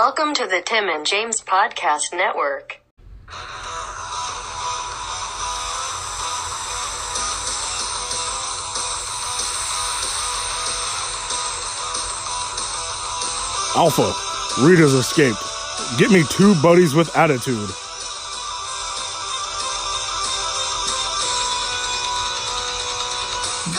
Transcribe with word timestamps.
Welcome 0.00 0.32
to 0.34 0.46
the 0.46 0.62
Tim 0.64 0.88
and 0.88 1.04
James 1.04 1.40
Podcast 1.42 2.12
Network. 2.12 2.80
Alpha, 13.74 14.14
Rita's 14.62 14.94
escaped. 14.94 15.42
Get 15.98 16.12
me 16.12 16.22
two 16.30 16.54
buddies 16.62 16.94
with 16.94 17.10
attitude. 17.16 17.68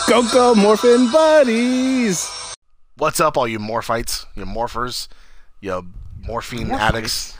Go 0.06 0.22
go 0.30 0.54
morphin 0.54 1.10
buddies. 1.10 2.30
What's 2.98 3.20
up, 3.20 3.38
all 3.38 3.48
you 3.48 3.58
morphites, 3.58 4.26
you 4.34 4.44
morphers, 4.44 5.08
you 5.62 5.82
morphine 6.26 6.70
addicts? 6.70 7.36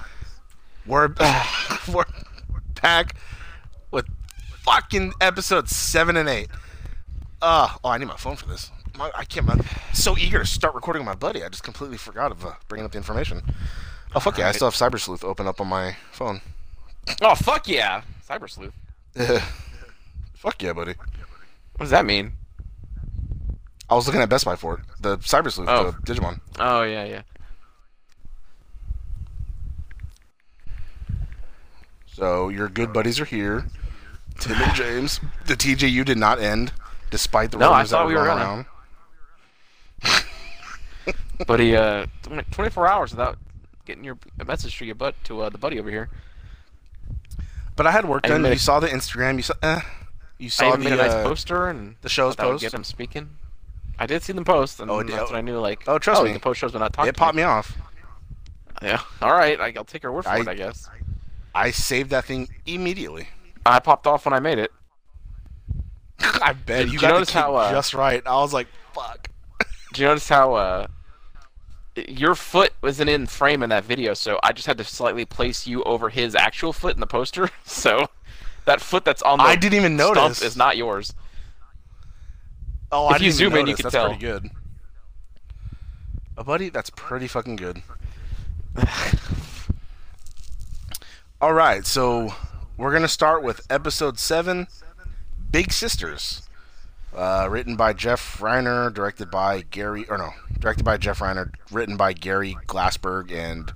We're 0.87 1.09
we're 1.93 2.05
back 2.83 3.15
with 3.91 4.07
fucking 4.63 5.13
episodes 5.21 5.75
seven 5.77 6.17
and 6.17 6.29
eight. 6.29 6.49
Uh, 7.43 7.69
oh, 7.85 7.89
I 7.91 7.99
need 7.99 8.07
my 8.07 8.17
phone 8.17 8.37
for 8.37 8.47
this. 8.47 8.71
My, 8.97 9.11
I 9.15 9.25
can't. 9.25 9.49
I'm 9.49 9.63
so 9.93 10.17
eager 10.19 10.41
to 10.41 10.47
start 10.47 10.75
recording 10.75 11.01
with 11.03 11.07
my 11.07 11.15
buddy. 11.15 11.45
I 11.45 11.49
just 11.49 11.63
completely 11.63 11.97
forgot 11.97 12.33
of 12.33 12.45
uh, 12.45 12.53
bringing 12.69 12.85
up 12.85 12.93
the 12.93 12.99
information. 12.99 13.43
Oh 14.15 14.21
fuck 14.21 14.39
yeah! 14.39 14.49
I 14.49 14.53
still 14.53 14.69
have 14.71 14.75
Cyber 14.75 14.99
Sleuth 14.99 15.23
open 15.25 15.47
up 15.47 15.61
on 15.61 15.69
my 15.69 15.97
phone. 16.13 16.41
Oh 17.23 17.35
fuck 17.35 17.69
yeah, 17.69 18.03
Cyber 18.29 18.51
Sleuth. 18.51 18.75
fuck 20.35 20.63
yeah, 20.63 20.73
buddy. 20.73 20.95
What 21.77 21.85
does 21.85 21.91
that 21.91 22.05
mean? 22.05 22.33
I 23.89 23.95
was 23.95 24.07
looking 24.07 24.21
at 24.23 24.29
Best 24.29 24.45
Buy 24.45 24.57
for 24.57 24.75
it. 24.75 24.81
The 25.01 25.19
Cyber 25.19 25.51
Sleuth, 25.51 25.69
Oh. 25.69 25.93
the 26.05 26.13
Digimon. 26.13 26.41
Oh 26.59 26.83
yeah, 26.83 27.05
yeah. 27.05 27.23
So 32.21 32.51
your 32.51 32.69
good 32.69 32.93
buddies 32.93 33.19
are 33.19 33.25
here. 33.25 33.65
Tim 34.41 34.53
and 34.61 34.75
James. 34.75 35.21
The 35.47 35.55
TJU 35.55 36.05
did 36.05 36.19
not 36.19 36.39
end, 36.39 36.71
despite 37.11 37.51
the 37.51 37.57
No, 37.57 37.71
I 37.71 37.79
rumors 37.79 37.89
that 37.91 37.97
thought 37.97 38.03
were 38.05 38.09
we 38.13 38.15
were 38.17 38.25
going 38.27 38.39
gonna. 38.39 38.67
around. 40.05 40.25
But 41.47 41.59
he 41.59 41.75
uh, 41.75 42.05
24 42.51 42.87
hours 42.87 43.13
without 43.13 43.39
getting 43.87 44.05
your 44.05 44.19
a 44.39 44.45
message 44.45 44.79
to 44.79 44.85
your 44.85 44.95
butt 44.95 45.15
to 45.25 45.41
uh, 45.41 45.49
the 45.49 45.57
buddy 45.57 45.81
over 45.81 45.89
here. 45.91 46.11
But 47.75 47.87
I 47.87 47.91
had 47.91 48.05
work 48.05 48.25
And 48.25 48.33
done. 48.43 48.45
You 48.45 48.57
a- 48.57 48.59
saw 48.59 48.79
the 48.81 48.89
Instagram. 48.89 49.37
You 49.37 49.43
saw. 49.43 49.55
Eh, 49.63 49.81
you 50.37 50.47
I 50.47 50.49
saw 50.51 50.69
even 50.69 50.81
made 50.85 50.91
the 50.91 50.95
a 51.01 51.07
nice 51.07 51.13
uh, 51.13 51.23
poster 51.25 51.69
and 51.69 51.97
the 52.03 52.11
show's 52.11 52.35
thought 52.35 52.43
that 52.43 52.47
would 52.49 52.53
post. 52.57 52.63
get 52.65 52.75
him 52.75 52.85
speaking. 52.85 53.31
I 53.99 54.05
did 54.05 54.23
see 54.23 54.35
them 54.35 54.45
post, 54.45 54.81
and 54.81 54.91
Oh, 54.91 54.99
it 54.99 55.07
did- 55.07 55.17
that's 55.17 55.31
when 55.31 55.39
I 55.39 55.41
knew 55.41 55.59
like. 55.59 55.85
oh, 55.89 55.99
trust 55.99 56.21
oh, 56.21 56.25
me. 56.27 56.35
the 56.35 56.41
post 56.41 56.61
shows 56.61 56.73
but 56.73 56.81
not 56.81 56.93
talking. 56.93 57.09
It 57.09 57.17
popped 57.17 57.35
me 57.37 57.43
off. 57.45 57.75
Yeah. 58.83 59.01
All 59.23 59.33
right, 59.33 59.59
I, 59.59 59.73
I'll 59.77 59.85
take 59.85 60.03
her 60.03 60.13
word 60.13 60.25
for 60.25 60.31
I- 60.31 60.41
it. 60.41 60.49
I 60.49 60.53
guess. 60.55 60.91
I 61.55 61.71
saved 61.71 62.11
that 62.11 62.25
thing 62.25 62.49
immediately. 62.67 63.29
I 63.67 63.79
popped 63.81 64.07
off 64.07 64.25
when 64.25 64.33
I 64.33 64.41
made 64.41 64.59
it. 64.59 64.71
I 66.21 66.53
bet 66.53 66.87
you 66.87 66.93
you 66.93 66.99
got 66.99 67.09
notice 67.11 67.31
how, 67.31 67.55
uh, 67.57 67.71
just 67.73 67.95
right. 67.95 68.23
I 68.27 68.35
was 68.37 68.53
like, 68.53 68.69
fuck. 68.95 69.29
Do 69.93 70.03
you 70.03 70.09
notice 70.09 70.29
how 70.29 70.55
uh, 70.55 70.87
your 72.09 72.35
foot 72.35 72.73
wasn't 72.83 73.11
in 73.11 73.27
frame 73.27 73.63
in 73.63 73.71
that 73.71 73.85
video, 73.85 74.15
so 74.15 74.39
I 74.43 74.53
just 74.53 74.67
had 74.67 74.79
to 74.79 74.85
slightly 74.85 75.25
place 75.25 75.67
you 75.67 75.83
over 75.85 76.09
his 76.09 76.35
actual 76.35 76.73
foot 76.73 76.95
in 76.95 77.01
the 77.01 77.07
poster. 77.07 77.51
So 77.65 78.09
that 78.67 78.81
foot 78.81 79.05
that's 79.05 79.23
on 79.23 79.39
the 79.39 79.45
I 79.45 79.57
didn't 79.57 79.79
even 79.79 79.97
stump 79.99 80.15
notice. 80.17 80.43
is 80.43 80.57
not 80.57 80.77
yours. 80.77 81.15
Oh, 82.93 83.09
If 83.15 83.21
I 83.21 83.25
you 83.25 83.31
zoom 83.31 83.55
in, 83.55 83.67
you 83.67 83.75
can 83.75 83.85
That's 83.85 83.95
tell. 83.95 84.09
pretty 84.09 84.21
good. 84.21 84.51
Oh, 86.37 86.43
buddy, 86.45 86.69
that's 86.69 86.91
pretty 86.91 87.27
fucking 87.29 87.57
good. 87.57 87.83
All 91.43 91.55
right, 91.55 91.87
so 91.87 92.35
we're 92.77 92.93
gonna 92.93 93.09
start 93.09 93.43
with 93.43 93.67
episode 93.71 94.19
seven, 94.19 94.67
Big 95.51 95.73
Sisters, 95.73 96.43
uh, 97.17 97.49
written 97.51 97.77
by 97.77 97.95
Jeff 97.95 98.41
Reiner, 98.41 98.93
directed 98.93 99.31
by 99.31 99.63
Gary, 99.63 100.05
or 100.11 100.19
no, 100.19 100.33
directed 100.59 100.85
by 100.85 100.99
Jeff 100.99 101.21
Reiner, 101.21 101.51
written 101.71 101.97
by 101.97 102.13
Gary 102.13 102.59
Glassberg 102.67 103.33
and 103.33 103.73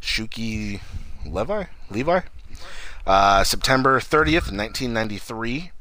Shuki 0.00 0.80
Levy. 1.26 1.66
Levy. 1.90 2.20
Uh, 3.04 3.42
September 3.42 3.98
30th, 3.98 4.52
1993. 4.52 5.72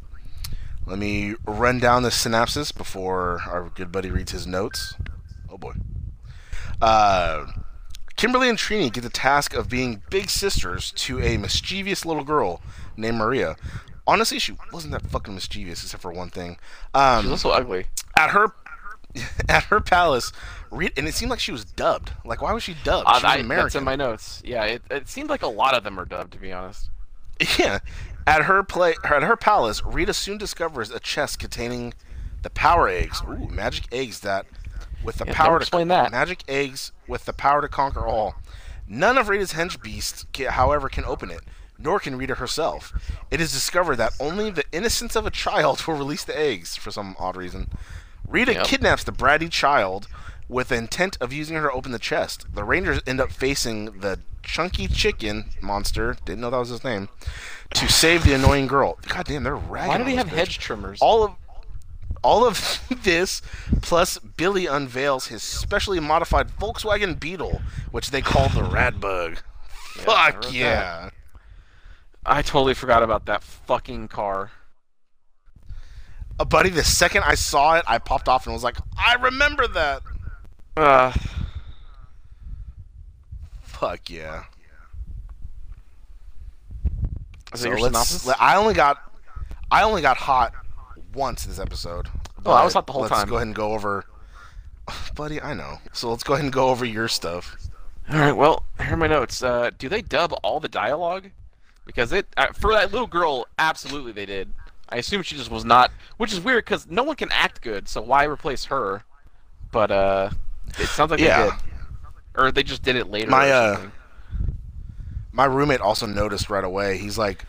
Let 0.87 0.97
me 0.97 1.35
run 1.45 1.77
down 1.77 2.01
the 2.01 2.09
synopsis 2.09 2.71
before 2.71 3.43
our 3.45 3.69
good 3.75 3.91
buddy 3.91 4.09
reads 4.09 4.31
his 4.31 4.47
notes. 4.47 4.95
Oh 5.47 5.59
boy. 5.59 5.73
Uh, 6.81 7.45
Kimberly 8.17 8.49
and 8.49 8.57
Trini 8.57 8.91
get 8.91 9.01
the 9.01 9.09
task 9.09 9.53
of 9.53 9.69
being 9.69 10.01
big 10.09 10.29
sisters 10.29 10.91
to 10.93 11.21
a 11.21 11.37
mischievous 11.37 12.05
little 12.05 12.23
girl 12.23 12.61
named 12.97 13.17
Maria. 13.17 13.55
Honestly, 14.05 14.39
she 14.39 14.55
wasn't 14.73 14.91
that 14.93 15.03
fucking 15.09 15.33
mischievous, 15.35 15.83
except 15.83 16.01
for 16.01 16.11
one 16.11 16.29
thing. 16.29 16.57
She's 16.95 17.29
was 17.29 17.41
so 17.41 17.51
ugly. 17.51 17.85
at 18.17 18.31
her 18.31 18.47
at 19.49 19.63
her 19.65 19.79
palace, 19.79 20.31
and 20.71 21.07
it 21.07 21.13
seemed 21.13 21.29
like 21.29 21.39
she 21.39 21.51
was 21.51 21.63
dubbed. 21.65 22.11
Like, 22.25 22.41
why 22.41 22.53
was 22.53 22.63
she 22.63 22.75
dubbed? 22.83 23.07
Uh, 23.07 23.19
She 23.19 23.23
was 23.25 23.33
I, 23.33 23.37
American. 23.37 23.65
that's 23.65 23.75
in 23.75 23.83
my 23.83 23.95
notes. 23.95 24.41
Yeah, 24.45 24.63
it, 24.65 24.81
it 24.89 25.07
seemed 25.07 25.29
like 25.29 25.41
a 25.43 25.47
lot 25.47 25.75
of 25.75 25.83
them 25.83 25.99
are 25.99 26.05
dubbed, 26.05 26.33
to 26.33 26.39
be 26.39 26.51
honest. 26.51 26.89
Yeah. 27.59 27.79
At 28.25 28.43
her 28.43 28.61
play 28.63 28.95
at 29.05 29.23
her 29.23 29.37
palace, 29.37 29.81
Rita 29.85 30.13
soon 30.13 30.37
discovers 30.37 30.89
a 30.89 30.99
chest 30.99 31.39
containing 31.39 31.93
the 32.41 32.49
power 32.49 32.87
eggs. 32.89 33.21
Ooh, 33.27 33.47
magic 33.47 33.85
eggs 33.91 34.19
that 34.21 34.45
with 35.03 35.17
the 35.17 35.25
Yeah, 35.27 35.33
power 35.33 35.59
to 35.59 35.63
explain 35.63 35.87
that. 35.89 36.11
magic 36.11 36.43
eggs 36.47 36.91
with 37.07 37.25
the 37.25 37.33
power 37.33 37.61
to 37.61 37.67
conquer 37.67 38.05
all. 38.05 38.35
None 38.87 39.17
of 39.17 39.29
Rita's 39.29 39.53
hench 39.53 39.81
beasts, 39.81 40.25
however, 40.49 40.89
can 40.89 41.03
open 41.05 41.29
it, 41.31 41.41
nor 41.77 41.99
can 41.99 42.17
Rita 42.17 42.35
herself. 42.35 42.93
It 43.29 43.41
is 43.41 43.51
discovered 43.51 43.97
that 43.97 44.13
only 44.19 44.49
the 44.49 44.63
innocence 44.71 45.15
of 45.15 45.25
a 45.25 45.31
child 45.31 45.81
will 45.87 45.95
release 45.95 46.23
the 46.23 46.37
eggs 46.37 46.75
for 46.75 46.91
some 46.91 47.15
odd 47.19 47.35
reason. 47.35 47.69
Rita 48.27 48.53
Yep. 48.53 48.65
kidnaps 48.65 49.03
the 49.03 49.11
bratty 49.11 49.49
child 49.51 50.07
with 50.49 50.69
the 50.69 50.75
intent 50.75 51.17
of 51.19 51.33
using 51.33 51.57
her 51.57 51.63
to 51.63 51.71
open 51.71 51.91
the 51.91 51.99
chest. 51.99 52.45
The 52.53 52.63
Rangers 52.63 53.01
end 53.05 53.19
up 53.19 53.31
facing 53.31 53.99
the 53.99 54.19
chunky 54.43 54.87
chicken 54.87 55.49
monster, 55.61 56.15
didn't 56.25 56.39
know 56.41 56.49
that 56.49 56.57
was 56.57 56.69
his 56.69 56.83
name, 56.85 57.09
to 57.73 57.89
save 57.89 58.23
the 58.23 58.33
annoying 58.33 58.67
girl. 58.67 58.97
God 59.09 59.25
damn, 59.25 59.43
they're 59.43 59.55
ragging. 59.57 59.89
Why 59.89 59.99
on 59.99 60.07
he 60.07 60.15
have 60.15 60.27
bitch. 60.27 60.31
hedge 60.35 60.59
trimmers? 60.59 60.99
All 61.01 61.23
of 61.25 61.31
all 62.23 62.45
of 62.45 62.81
this, 63.03 63.41
plus 63.81 64.17
Billy 64.19 64.65
unveils 64.65 65.27
his 65.27 65.43
specially 65.43 65.99
modified 65.99 66.49
Volkswagen 66.49 67.19
Beetle, 67.19 67.61
which 67.91 68.11
they 68.11 68.21
call 68.21 68.49
the 68.49 68.61
Radbug. 68.61 69.39
I 69.39 70.01
Fuck 70.01 70.41
that. 70.43 70.53
yeah. 70.53 71.09
I 72.25 72.41
totally 72.41 72.73
forgot 72.73 73.03
about 73.03 73.25
that 73.25 73.41
fucking 73.43 74.09
car. 74.09 74.51
Uh, 76.39 76.45
buddy, 76.45 76.69
the 76.69 76.83
second 76.83 77.23
I 77.25 77.35
saw 77.35 77.75
it, 77.77 77.83
I 77.87 77.97
popped 77.97 78.27
off 78.27 78.45
and 78.45 78.53
was 78.53 78.63
like, 78.63 78.77
I 78.97 79.15
remember 79.15 79.67
that. 79.69 80.01
Uh, 80.75 81.13
Fuck 83.61 84.09
yeah. 84.09 84.43
is 87.53 87.61
So 87.61 87.69
let's- 87.69 87.83
synopsis? 88.09 88.27
I 88.39 88.55
only 88.55 88.73
got 88.73 88.97
I 89.71 89.83
only 89.83 90.01
got 90.01 90.17
hot 90.17 90.53
once 91.17 91.45
this 91.45 91.59
episode. 91.59 92.07
Oh, 92.45 92.51
I 92.51 92.63
was 92.63 92.73
hot 92.73 92.85
the 92.87 92.93
whole 92.93 93.07
time. 93.07 93.17
let's 93.17 93.29
go 93.29 93.35
ahead 93.37 93.47
and 93.47 93.55
go 93.55 93.73
over 93.73 94.05
Buddy, 95.15 95.41
I 95.41 95.53
know. 95.53 95.79
So 95.91 96.09
let's 96.11 96.23
go 96.23 96.33
ahead 96.33 96.45
and 96.45 96.53
go 96.53 96.69
over 96.69 96.85
your 96.85 97.07
stuff. 97.09 97.57
All 98.09 98.17
right. 98.19 98.31
Well, 98.31 98.63
here 98.81 98.93
are 98.93 98.97
my 98.97 99.07
notes. 99.07 99.43
Uh, 99.43 99.71
do 99.77 99.89
they 99.89 100.01
dub 100.01 100.33
all 100.43 100.61
the 100.61 100.69
dialogue? 100.69 101.31
Because 101.85 102.13
it 102.13 102.27
uh, 102.37 102.47
for 102.53 102.71
that 102.73 102.91
little 102.91 103.07
girl, 103.07 103.47
absolutely 103.59 104.11
they 104.13 104.25
did. 104.25 104.53
I 104.89 104.97
assume 104.97 105.23
she 105.23 105.35
just 105.35 105.51
was 105.51 105.65
not, 105.65 105.91
which 106.15 106.31
is 106.31 106.39
weird 106.39 106.63
because 106.63 106.87
no 106.87 107.03
one 107.03 107.17
can 107.17 107.29
act 107.33 107.61
good, 107.61 107.89
so 107.89 108.01
why 108.01 108.23
replace 108.23 108.65
her? 108.65 109.03
But 109.73 109.91
uh, 109.91 110.29
it 110.79 110.87
sounds 110.87 111.11
like 111.11 111.19
Yeah. 111.19 111.43
they 111.43 111.49
did, 111.49 111.59
or 112.35 112.51
they 112.53 112.63
just 112.63 112.83
did 112.83 112.95
it 112.95 113.09
later. 113.09 113.29
My, 113.29 113.51
uh. 113.51 113.87
My 115.33 115.43
roommate 115.45 115.81
also 115.81 116.05
noticed 116.05 116.49
right 116.49 116.63
away. 116.63 116.97
He's 116.97 117.17
like, 117.17 117.43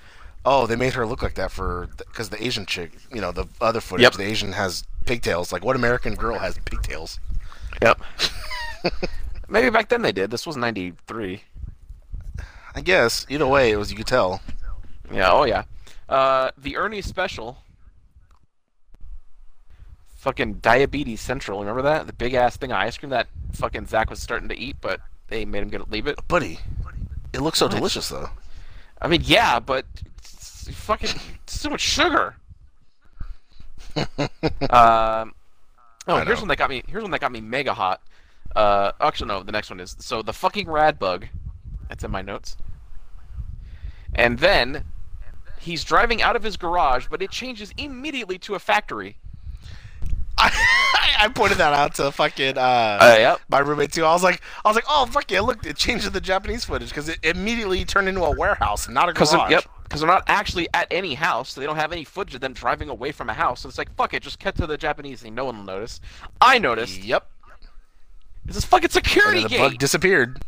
"Oh, 0.44 0.67
they 0.67 0.76
made 0.76 0.94
her 0.94 1.06
look 1.06 1.23
like 1.23 1.35
that 1.35 1.50
for 1.50 1.88
because 1.99 2.29
the 2.31 2.43
Asian 2.43 2.67
chick, 2.67 2.93
you 3.12 3.20
know, 3.20 3.32
the 3.32 3.46
other 3.61 3.81
footage, 3.81 4.02
Yep. 4.05 4.12
the 4.14 4.25
Asian 4.25 4.52
has 4.52 4.85
pigtails. 5.06 5.52
Like, 5.52 5.64
what 5.64 5.76
American 5.76 6.14
girl 6.14 6.38
has 6.38 6.58
pigtails? 6.64 7.19
Yep. 7.82 8.00
Maybe 9.49 9.70
back 9.70 9.88
then 9.88 10.02
they 10.02 10.12
did. 10.12 10.31
This 10.31 10.46
was 10.46 10.56
'93. 10.56 11.43
I 12.75 12.81
guess. 12.81 13.26
Either 13.29 13.46
way, 13.46 13.70
it 13.73 13.76
was 13.76 13.90
you 13.90 13.96
could 13.96 14.06
tell. 14.06 14.40
Yeah. 15.12 15.32
Oh 15.32 15.44
yeah. 15.44 15.64
Uh, 16.08 16.50
the 16.56 16.76
Ernie 16.76 17.02
special. 17.02 17.58
Fucking 20.17 20.55
diabetes 20.55 21.20
central. 21.20 21.61
Remember 21.61 21.82
that? 21.82 22.06
The 22.06 22.12
big 22.12 22.34
ass 22.34 22.56
thing 22.56 22.73
of 22.73 22.79
ice 22.79 22.99
cream 22.99 23.11
that 23.11 23.29
fucking 23.52 23.87
Zach 23.87 24.11
was 24.11 24.20
starting 24.20 24.49
to 24.49 24.58
eat, 24.58 24.76
but 24.81 25.00
they 25.29 25.44
made 25.44 25.62
him 25.62 25.69
get 25.69 25.91
leave 25.91 26.06
it. 26.06 26.19
Buddy, 26.26 26.58
it 27.32 27.41
looks 27.41 27.58
so 27.58 27.69
delicious 27.69 28.08
though. 28.08 28.31
I 29.00 29.06
mean, 29.06 29.23
yeah, 29.25 29.61
but 29.61 29.87
it's 30.69 30.79
fucking 30.79 31.11
so 31.47 31.70
much 31.70 31.81
sugar. 31.81 32.37
um, 34.70 35.35
oh, 36.06 36.19
here's 36.25 36.38
one 36.41 36.49
that 36.49 36.56
got 36.59 36.70
me. 36.70 36.82
Here's 36.87 37.03
one 37.03 37.11
that 37.11 37.20
got 37.20 37.32
me 37.32 37.41
mega 37.41 37.75
hot. 37.75 38.00
Uh, 38.55 38.93
actually, 39.00 39.29
no. 39.29 39.43
The 39.43 39.53
next 39.53 39.70
one 39.70 39.81
is 39.81 39.97
so 39.99 40.23
the 40.23 40.32
fucking 40.32 40.69
rad 40.69 40.99
bug. 40.99 41.26
That's 41.88 42.05
in 42.05 42.11
my 42.11 42.23
notes. 42.23 42.56
And 44.15 44.38
then 44.38 44.85
he's 45.61 45.85
driving 45.85 46.23
out 46.23 46.37
of 46.37 46.43
his 46.43 46.56
garage, 46.56 47.06
but 47.11 47.23
it 47.23 47.31
changes 47.31 47.73
immediately 47.76 48.38
to 48.41 48.55
a 48.55 48.59
factory. 48.59 49.17
I, 50.37 51.17
I 51.20 51.29
pointed 51.29 51.59
that 51.59 51.73
out 51.73 51.94
to 51.97 52.12
fucking 52.12 52.56
uh, 52.56 52.61
Uh, 53.00 53.17
yep. 53.19 53.41
my 53.49 53.59
roommate 53.59 53.93
too. 53.93 54.05
I 54.05 54.12
was 54.12 54.23
like, 54.23 54.41
I 54.65 54.69
was 54.69 54.76
like, 54.76 54.85
oh 54.88 55.06
fuck 55.06 55.31
yeah, 55.31 55.41
look, 55.41 55.67
it 55.67 55.76
changed 55.76 56.05
to 56.05 56.11
the 56.11 56.20
Japanese 56.20 56.65
footage 56.65 56.91
because 56.91 57.09
it 57.09 57.19
immediately 57.23 57.85
turned 57.85 58.09
into 58.09 58.23
a 58.23 58.31
warehouse 58.31 58.87
and 58.87 58.94
not 58.94 59.09
a 59.09 59.12
garage. 59.12 59.50
yep, 59.50 59.65
because 59.88 60.00
they're 60.02 60.08
not 60.11 60.25
actually 60.26 60.69
at 60.75 60.87
any 60.90 61.14
house, 61.14 61.50
so 61.52 61.61
they 61.61 61.67
don't 61.67 61.76
have 61.76 61.93
any 61.93 62.05
footage 62.05 62.35
of 62.35 62.40
them 62.43 62.52
driving 62.52 62.88
away 62.90 63.11
from 63.11 63.31
a 63.31 63.35
house. 63.35 63.61
So 63.62 63.69
it's 63.69 63.79
like, 63.79 63.94
fuck 63.96 64.12
it, 64.14 64.23
just 64.23 64.38
cut 64.38 64.55
to 64.56 64.67
the 64.67 64.76
Japanese 64.76 65.23
thing. 65.23 65.35
No 65.35 65.46
one 65.46 65.56
will 65.58 65.64
notice. 65.64 66.00
I 66.40 66.58
noticed. 66.58 67.02
Yep. 67.02 67.26
This 68.44 68.56
is 68.56 68.64
fucking 68.64 68.85
And 68.85 68.93
security 68.93 69.40
then 69.40 69.43
the 69.44 69.49
gate. 69.50 69.58
bug 69.58 69.79
disappeared. 69.79 70.43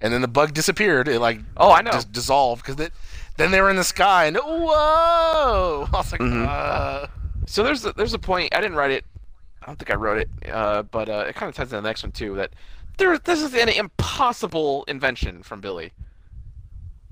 And 0.00 0.12
then 0.12 0.20
the 0.22 0.28
bug 0.28 0.54
disappeared. 0.54 1.08
It 1.08 1.20
like 1.20 1.40
Oh, 1.56 1.72
I 1.72 1.82
know. 1.82 1.90
just 1.92 2.12
dissolved 2.12 2.62
because 2.64 2.78
it. 2.84 2.92
Then 3.36 3.50
they 3.52 3.60
were 3.60 3.70
in 3.70 3.76
the 3.76 3.84
sky 3.84 4.26
and 4.26 4.36
whoa! 4.36 5.88
I 5.92 5.96
was 5.96 6.12
like, 6.12 6.20
Mhm. 6.20 6.46
uh, 6.48 7.06
So 7.46 7.62
there's 7.62 7.84
a, 7.84 7.92
there's 7.92 8.14
a 8.14 8.18
point. 8.18 8.54
I 8.54 8.60
didn't 8.60 8.76
write 8.76 8.90
it. 8.90 9.04
I 9.62 9.66
don't 9.66 9.76
think 9.78 9.90
I 9.90 9.94
wrote 9.96 10.18
it, 10.18 10.28
uh, 10.50 10.82
but 10.82 11.08
uh, 11.08 11.24
it 11.28 11.34
kind 11.34 11.48
of 11.50 11.54
ties 11.56 11.64
into 11.66 11.76
the 11.76 11.82
next 11.82 12.02
one 12.02 12.12
too. 12.12 12.34
That 12.36 12.50
there 12.96 13.16
this 13.18 13.42
is 13.42 13.54
an 13.54 13.68
impossible 13.68 14.84
invention 14.88 15.42
from 15.42 15.60
Billy. 15.60 15.92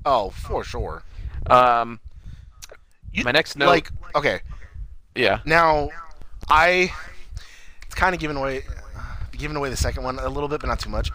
oh 0.04 0.31
for 0.31 0.62
sure. 0.64 1.02
Um, 1.50 2.00
You- 3.12 3.25
my 3.25 3.32
next 3.32 3.56
note. 3.56 3.66
Like 3.69 3.90
okay, 4.14 4.40
yeah. 5.14 5.40
Now, 5.44 5.90
I 6.48 6.93
it's 7.84 7.94
kind 7.94 8.14
of 8.14 8.20
giving 8.20 8.37
away 8.37 8.62
giving 9.32 9.56
away 9.56 9.69
the 9.70 9.76
second 9.76 10.02
one 10.02 10.19
a 10.19 10.28
little 10.28 10.48
bit, 10.48 10.60
but 10.60 10.66
not 10.69 10.81
too 10.81 10.90
much. 10.90 11.10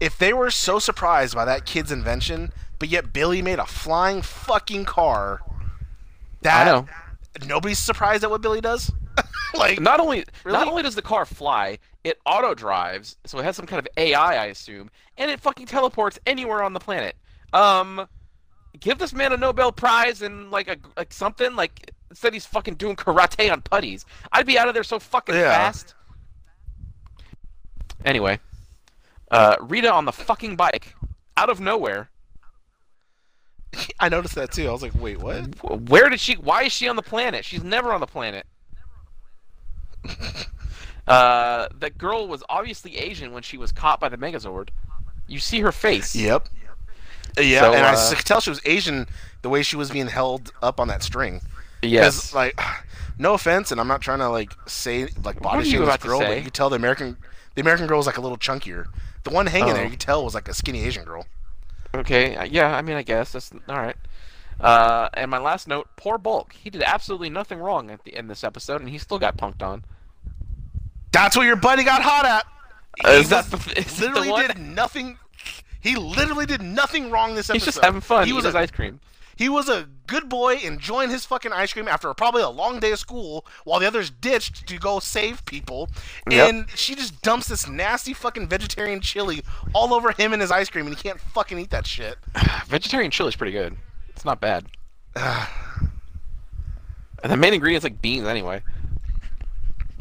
If 0.00 0.18
they 0.18 0.32
were 0.32 0.50
so 0.50 0.78
surprised 0.78 1.34
by 1.34 1.44
that 1.44 1.66
kid's 1.66 1.92
invention, 1.92 2.52
but 2.78 2.88
yet 2.88 3.12
Billy 3.12 3.42
made 3.42 3.58
a 3.58 3.66
flying 3.66 4.22
fucking 4.22 4.86
car, 4.86 5.40
that 6.42 6.66
I 6.66 6.70
know. 6.70 6.88
nobody's 7.46 7.78
surprised 7.78 8.24
at 8.24 8.30
what 8.30 8.40
Billy 8.40 8.60
does. 8.60 8.90
like, 9.54 9.78
Not 9.80 10.00
only 10.00 10.24
Really? 10.44 10.56
not 10.58 10.68
only 10.68 10.82
does 10.82 10.94
the 10.94 11.02
car 11.02 11.24
fly, 11.26 11.78
it 12.02 12.18
auto 12.24 12.54
drives, 12.54 13.16
so 13.26 13.38
it 13.38 13.42
has 13.44 13.56
some 13.56 13.66
kind 13.66 13.78
of 13.78 13.86
AI, 13.98 14.36
I 14.42 14.46
assume, 14.46 14.90
and 15.18 15.30
it 15.30 15.38
fucking 15.38 15.66
teleports 15.66 16.18
anywhere 16.26 16.62
on 16.62 16.72
the 16.72 16.80
planet. 16.80 17.14
Um, 17.52 18.06
give 18.78 18.98
this 18.98 19.12
man 19.12 19.32
a 19.32 19.36
Nobel 19.36 19.72
Prize 19.72 20.22
and 20.22 20.50
like 20.50 20.68
a 20.68 20.76
like 20.96 21.12
something 21.12 21.56
like 21.56 21.90
instead 22.10 22.32
he's 22.32 22.46
fucking 22.46 22.74
doing 22.74 22.96
karate 22.96 23.50
on 23.52 23.62
putties. 23.62 24.04
I'd 24.32 24.46
be 24.46 24.58
out 24.58 24.68
of 24.68 24.74
there 24.74 24.84
so 24.84 24.98
fucking 24.98 25.34
Yeah. 25.34 25.50
fast. 25.50 25.94
Anyway, 28.04 28.38
uh, 29.30 29.56
Rita 29.60 29.92
on 29.92 30.04
the 30.06 30.12
fucking 30.12 30.56
bike, 30.56 30.94
out 31.36 31.50
of 31.50 31.60
nowhere. 31.60 32.08
I 34.00 34.08
noticed 34.08 34.34
that 34.36 34.52
too. 34.52 34.68
I 34.68 34.72
was 34.72 34.82
like, 34.82 34.92
wait, 34.94 35.18
what? 35.18 35.44
Where 35.88 36.08
did 36.08 36.18
she? 36.20 36.34
Why 36.34 36.62
is 36.64 36.72
she 36.72 36.88
on 36.88 36.96
the 36.96 37.02
planet? 37.02 37.44
She's 37.44 37.62
never 37.62 37.92
on 37.92 38.00
the 38.00 38.06
planet. 38.06 38.46
uh, 41.06 41.68
that 41.78 41.98
girl 41.98 42.26
was 42.28 42.42
obviously 42.48 42.96
Asian 42.96 43.32
when 43.32 43.42
she 43.42 43.58
was 43.58 43.72
caught 43.72 44.00
by 44.00 44.08
the 44.08 44.16
Megazord. 44.16 44.70
You 45.26 45.38
see 45.38 45.60
her 45.60 45.72
face. 45.72 46.16
Yep. 46.16 46.48
Yeah, 47.38 47.60
So, 47.60 47.72
and 47.74 47.84
I 47.86 47.90
uh, 47.90 47.92
s- 47.92 48.14
could 48.14 48.24
tell 48.26 48.40
she 48.40 48.50
was 48.50 48.60
Asian 48.64 49.06
the 49.42 49.48
way 49.48 49.62
she 49.62 49.76
was 49.76 49.90
being 49.90 50.08
held 50.08 50.52
up 50.62 50.80
on 50.80 50.88
that 50.88 51.02
string. 51.02 51.40
Yes. 51.82 52.34
Like, 52.34 52.60
no 53.18 53.34
offense, 53.34 53.70
and 53.70 53.80
I'm 53.80 53.88
not 53.88 54.00
trying 54.00 54.18
to 54.20 54.28
like 54.28 54.52
say 54.66 55.08
like 55.24 55.40
body 55.40 55.68
shame 55.70 55.84
this 55.84 55.96
girl, 55.98 56.20
but 56.20 56.36
you 56.36 56.42
could 56.44 56.54
tell 56.54 56.68
the 56.70 56.76
American 56.76 57.16
the 57.54 57.60
American 57.60 57.86
girl 57.86 57.96
was 57.98 58.06
like 58.06 58.18
a 58.18 58.20
little 58.20 58.38
chunkier. 58.38 58.86
The 59.24 59.30
one 59.30 59.46
hanging 59.46 59.74
there, 59.74 59.82
Oh. 59.82 59.84
you 59.84 59.90
could 59.90 60.00
tell 60.00 60.24
was 60.24 60.34
like 60.34 60.48
a 60.48 60.54
skinny 60.54 60.82
Asian 60.84 61.04
girl. 61.04 61.26
Okay. 61.94 62.36
uh, 62.36 62.44
Yeah. 62.44 62.74
I 62.76 62.82
mean, 62.82 62.96
I 62.96 63.02
guess 63.02 63.32
that's 63.32 63.50
all 63.68 63.76
right. 63.76 63.96
Uh, 64.60 65.08
and 65.14 65.30
my 65.30 65.38
last 65.38 65.66
note: 65.68 65.88
poor 65.96 66.18
Bulk. 66.18 66.52
He 66.52 66.68
did 66.70 66.82
absolutely 66.82 67.30
nothing 67.30 67.58
wrong 67.58 67.90
at 67.90 68.04
the 68.04 68.14
end 68.16 68.24
of 68.26 68.28
this 68.28 68.44
episode, 68.44 68.80
and 68.82 68.90
he 68.90 68.98
still 68.98 69.18
got 69.18 69.36
punked 69.38 69.62
on. 69.62 69.84
That's 71.12 71.36
what 71.36 71.44
your 71.46 71.56
buddy 71.56 71.82
got 71.82 72.02
hot 72.02 72.24
at. 72.24 72.46
Uh, 73.04 73.14
He 73.14 73.20
is 73.20 73.28
that 73.30 73.46
the- 73.50 73.78
is 73.78 74.00
literally 74.00 74.46
did 74.46 74.58
nothing. 74.58 75.18
He 75.80 75.96
literally 75.96 76.46
did 76.46 76.62
nothing 76.62 77.10
wrong 77.10 77.34
this 77.34 77.50
episode. 77.50 77.54
He's 77.54 77.64
just 77.64 77.84
having 77.84 78.00
fun. 78.00 78.26
He 78.26 78.32
was 78.32 78.44
a, 78.44 78.56
ice 78.56 78.70
cream. 78.70 79.00
he 79.36 79.48
was 79.48 79.68
a 79.68 79.88
good 80.06 80.28
boy 80.28 80.56
enjoying 80.56 81.08
his 81.10 81.24
fucking 81.24 81.52
ice 81.52 81.72
cream 81.72 81.88
after 81.88 82.12
probably 82.12 82.42
a 82.42 82.48
long 82.48 82.80
day 82.80 82.92
of 82.92 82.98
school 82.98 83.46
while 83.64 83.80
the 83.80 83.86
others 83.86 84.10
ditched 84.10 84.66
to 84.66 84.78
go 84.78 84.98
save 84.98 85.44
people. 85.46 85.88
Yep. 86.30 86.48
And 86.48 86.70
she 86.70 86.94
just 86.94 87.22
dumps 87.22 87.48
this 87.48 87.68
nasty 87.68 88.12
fucking 88.12 88.48
vegetarian 88.48 89.00
chili 89.00 89.42
all 89.74 89.94
over 89.94 90.12
him 90.12 90.32
and 90.32 90.42
his 90.42 90.50
ice 90.50 90.68
cream, 90.68 90.86
and 90.86 90.94
he 90.94 91.02
can't 91.02 91.20
fucking 91.20 91.58
eat 91.58 91.70
that 91.70 91.86
shit. 91.86 92.18
Vegetarian 92.66 93.10
chili's 93.10 93.36
pretty 93.36 93.52
good. 93.52 93.76
It's 94.10 94.24
not 94.24 94.40
bad. 94.40 94.66
and 95.16 95.48
the 97.22 97.36
main 97.36 97.54
ingredient's 97.54 97.84
like 97.84 98.02
beans 98.02 98.26
anyway. 98.26 98.62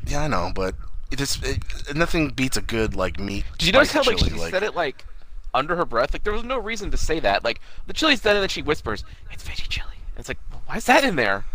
Yeah, 0.05 0.23
I 0.23 0.27
know, 0.27 0.51
but 0.53 0.75
it's 1.11 1.41
it, 1.43 1.63
nothing 1.95 2.29
beats 2.29 2.57
a 2.57 2.61
good 2.61 2.95
like 2.95 3.19
meat. 3.19 3.45
Did 3.57 3.67
you 3.67 3.73
notice 3.73 3.91
how 3.91 4.03
like 4.03 4.17
she 4.17 4.29
said 4.29 4.63
it 4.63 4.75
like 4.75 5.05
under 5.53 5.75
her 5.75 5.85
breath? 5.85 6.13
Like 6.13 6.23
there 6.23 6.33
was 6.33 6.43
no 6.43 6.57
reason 6.59 6.91
to 6.91 6.97
say 6.97 7.19
that. 7.19 7.43
Like 7.43 7.59
the 7.87 7.93
chili's 7.93 8.21
done, 8.21 8.35
and 8.35 8.41
then 8.43 8.49
she 8.49 8.61
whispers, 8.61 9.03
"It's 9.31 9.43
veggie 9.43 9.67
chili." 9.69 9.87
And 10.11 10.19
it's 10.19 10.27
like, 10.29 10.39
well, 10.51 10.61
why 10.65 10.77
is 10.77 10.85
that 10.85 11.03
in 11.03 11.15
there? 11.15 11.45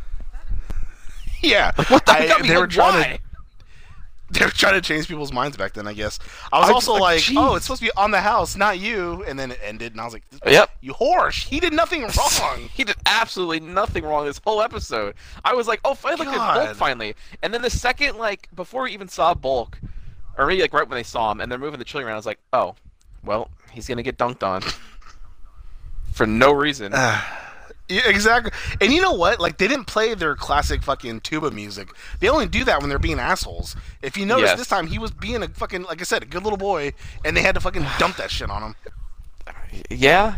Yeah, 1.42 1.72
like, 1.76 1.90
What 1.90 2.06
the? 2.06 2.12
I- 2.12 2.40
me 2.40 2.48
they 2.48 2.56
were 2.56 2.66
trying 2.66 2.94
why? 2.94 3.16
to 3.16 3.20
they 4.40 4.44
were 4.46 4.50
trying 4.50 4.72
to 4.74 4.80
change 4.80 5.06
people's 5.08 5.32
minds 5.32 5.56
back 5.58 5.74
then. 5.74 5.86
I 5.86 5.92
guess 5.92 6.18
I 6.52 6.58
was 6.60 6.70
I 6.70 6.72
also 6.72 6.92
like, 6.94 7.28
like, 7.28 7.36
oh, 7.36 7.54
it's 7.54 7.66
supposed 7.66 7.82
to 7.82 7.86
be 7.88 7.92
on 7.98 8.10
the 8.10 8.20
house, 8.22 8.56
not 8.56 8.78
you. 8.78 9.22
And 9.24 9.38
then 9.38 9.50
it 9.50 9.60
ended, 9.62 9.92
and 9.92 10.00
I 10.00 10.04
was 10.04 10.14
like, 10.14 10.22
Yep. 10.46 10.70
you 10.80 10.94
whore! 10.94 11.30
He 11.30 11.60
did 11.60 11.74
nothing 11.74 12.02
wrong. 12.40 12.68
He 12.72 12.82
did 12.84 12.96
absolutely 13.04 13.60
nothing 13.60 14.04
wrong 14.04 14.24
this 14.24 14.40
whole 14.42 14.62
episode. 14.62 15.14
I 15.44 15.52
was 15.54 15.68
like, 15.68 15.80
oh, 15.84 15.92
finally, 15.94 16.24
look 16.26 16.34
at 16.34 16.54
Bulk 16.66 16.76
finally. 16.76 17.14
And 17.42 17.52
then 17.52 17.60
the 17.60 17.68
second, 17.70 18.16
like, 18.16 18.48
before 18.54 18.84
we 18.84 18.92
even 18.92 19.08
saw 19.08 19.34
Bulk, 19.34 19.78
or 20.38 20.46
maybe 20.46 20.62
like 20.62 20.72
right 20.72 20.88
when 20.88 20.96
they 20.96 21.02
saw 21.02 21.30
him, 21.30 21.40
and 21.42 21.52
they're 21.52 21.58
moving 21.58 21.78
the 21.78 21.84
chili 21.84 22.04
around, 22.04 22.14
I 22.14 22.16
was 22.16 22.26
like, 22.26 22.40
oh, 22.54 22.74
well, 23.24 23.50
he's 23.72 23.86
gonna 23.88 24.02
get 24.02 24.18
dunked 24.18 24.42
on 24.42 24.62
for 26.12 26.26
no 26.26 26.52
reason. 26.52 26.92
Yeah, 27.86 28.08
exactly. 28.08 28.50
And 28.80 28.94
you 28.94 29.02
know 29.02 29.12
what? 29.12 29.40
Like 29.40 29.58
they 29.58 29.68
didn't 29.68 29.84
play 29.84 30.14
their 30.14 30.34
classic 30.34 30.82
fucking 30.82 31.20
tuba 31.20 31.50
music. 31.50 31.88
They 32.18 32.30
only 32.30 32.46
do 32.48 32.64
that 32.64 32.80
when 32.80 32.88
they're 32.88 32.98
being 32.98 33.18
assholes. 33.18 33.76
If 34.00 34.16
you 34.16 34.24
notice, 34.24 34.48
Yes. 34.48 34.58
this 34.58 34.68
time 34.68 34.86
he 34.86 34.98
was 34.98 35.10
being 35.10 35.42
a 35.42 35.48
fucking, 35.48 35.82
like 35.82 36.00
I 36.00 36.04
said, 36.04 36.22
a 36.22 36.24
good 36.24 36.44
little 36.44 36.56
boy, 36.56 36.94
and 37.26 37.36
they 37.36 37.42
had 37.42 37.54
to 37.56 37.60
fucking 37.60 37.84
dump 37.98 38.16
that 38.16 38.30
shit 38.30 38.48
on 38.48 38.62
him. 38.62 38.74
Yeah. 39.90 40.36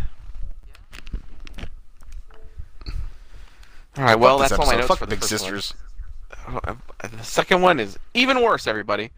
All 3.96 4.04
right. 4.04 4.18
Well, 4.18 4.38
that's 4.38 4.52
all 4.52 4.66
my 4.66 4.74
notes 4.74 4.88
Fuck 4.88 4.98
for 4.98 5.06
the 5.06 5.10
Big 5.14 5.22
Sisters. 5.24 5.72
One. 6.46 6.60
Uh, 6.64 6.74
The 7.16 7.22
second 7.22 7.62
one 7.62 7.78
is 7.80 7.96
even 8.14 8.42
worse. 8.42 8.66
Everybody, 8.66 9.10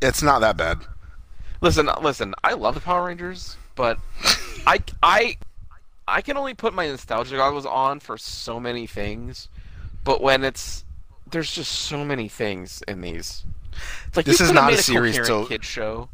It's 0.00 0.22
not 0.22 0.38
that 0.40 0.56
bad. 0.56 0.78
Listen, 1.60 1.88
uh, 1.88 1.98
listen. 2.02 2.34
I 2.44 2.54
love 2.54 2.74
the 2.74 2.80
Power 2.80 3.06
Rangers, 3.06 3.56
but 3.74 3.98
I, 4.66 4.82
I, 5.02 5.36
I 6.06 6.22
can 6.22 6.36
only 6.36 6.54
put 6.54 6.74
my 6.74 6.86
nostalgia 6.86 7.36
goggles 7.36 7.66
on 7.66 8.00
for 8.00 8.18
so 8.18 8.58
many 8.60 8.86
things. 8.86 9.48
But 10.04 10.20
when 10.20 10.44
it's 10.44 10.84
there's 11.30 11.52
just 11.52 11.72
so 11.72 12.04
many 12.04 12.28
things 12.28 12.82
in 12.88 13.00
these. 13.00 13.44
It's 14.06 14.16
like 14.16 14.26
This 14.26 14.40
is 14.40 14.52
not 14.52 14.72
a 14.72 14.76
made 14.76 14.82
series 14.82 15.16
to- 15.26 15.46
kid 15.48 15.64
show. 15.64 16.08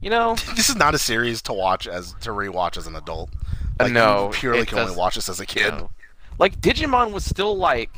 You 0.00 0.10
know, 0.10 0.34
This 0.56 0.68
is 0.68 0.76
not 0.76 0.94
a 0.94 0.98
series 0.98 1.42
to 1.42 1.52
watch 1.52 1.86
as 1.86 2.14
to 2.22 2.30
rewatch 2.30 2.76
as 2.76 2.86
an 2.86 2.96
adult. 2.96 3.30
Like, 3.78 3.88
you 3.88 3.94
no, 3.94 4.30
purely 4.32 4.66
can 4.66 4.78
only 4.78 4.96
watch 4.96 5.14
this 5.16 5.28
as 5.28 5.40
a 5.40 5.46
kid. 5.46 5.72
No. 5.72 5.90
Like 6.38 6.60
Digimon 6.60 7.12
was 7.12 7.24
still 7.24 7.56
like 7.56 7.90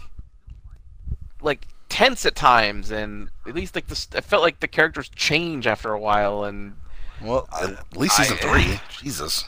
like 1.43 1.67
tense 1.89 2.25
at 2.27 2.35
times 2.35 2.91
and 2.91 3.29
at 3.47 3.55
least 3.55 3.75
like 3.75 3.87
this 3.87 4.09
it 4.15 4.25
felt 4.25 4.43
like 4.43 4.61
the 4.61 4.69
characters 4.69 5.09
change 5.11 5.67
after 5.67 5.93
a 5.93 5.99
while 6.01 6.45
and 6.45 6.75
Well, 7.23 7.49
at 7.61 7.97
least 7.97 8.17
season 8.17 8.37
I- 8.41 8.63
three. 8.63 8.81
Jesus. 9.01 9.45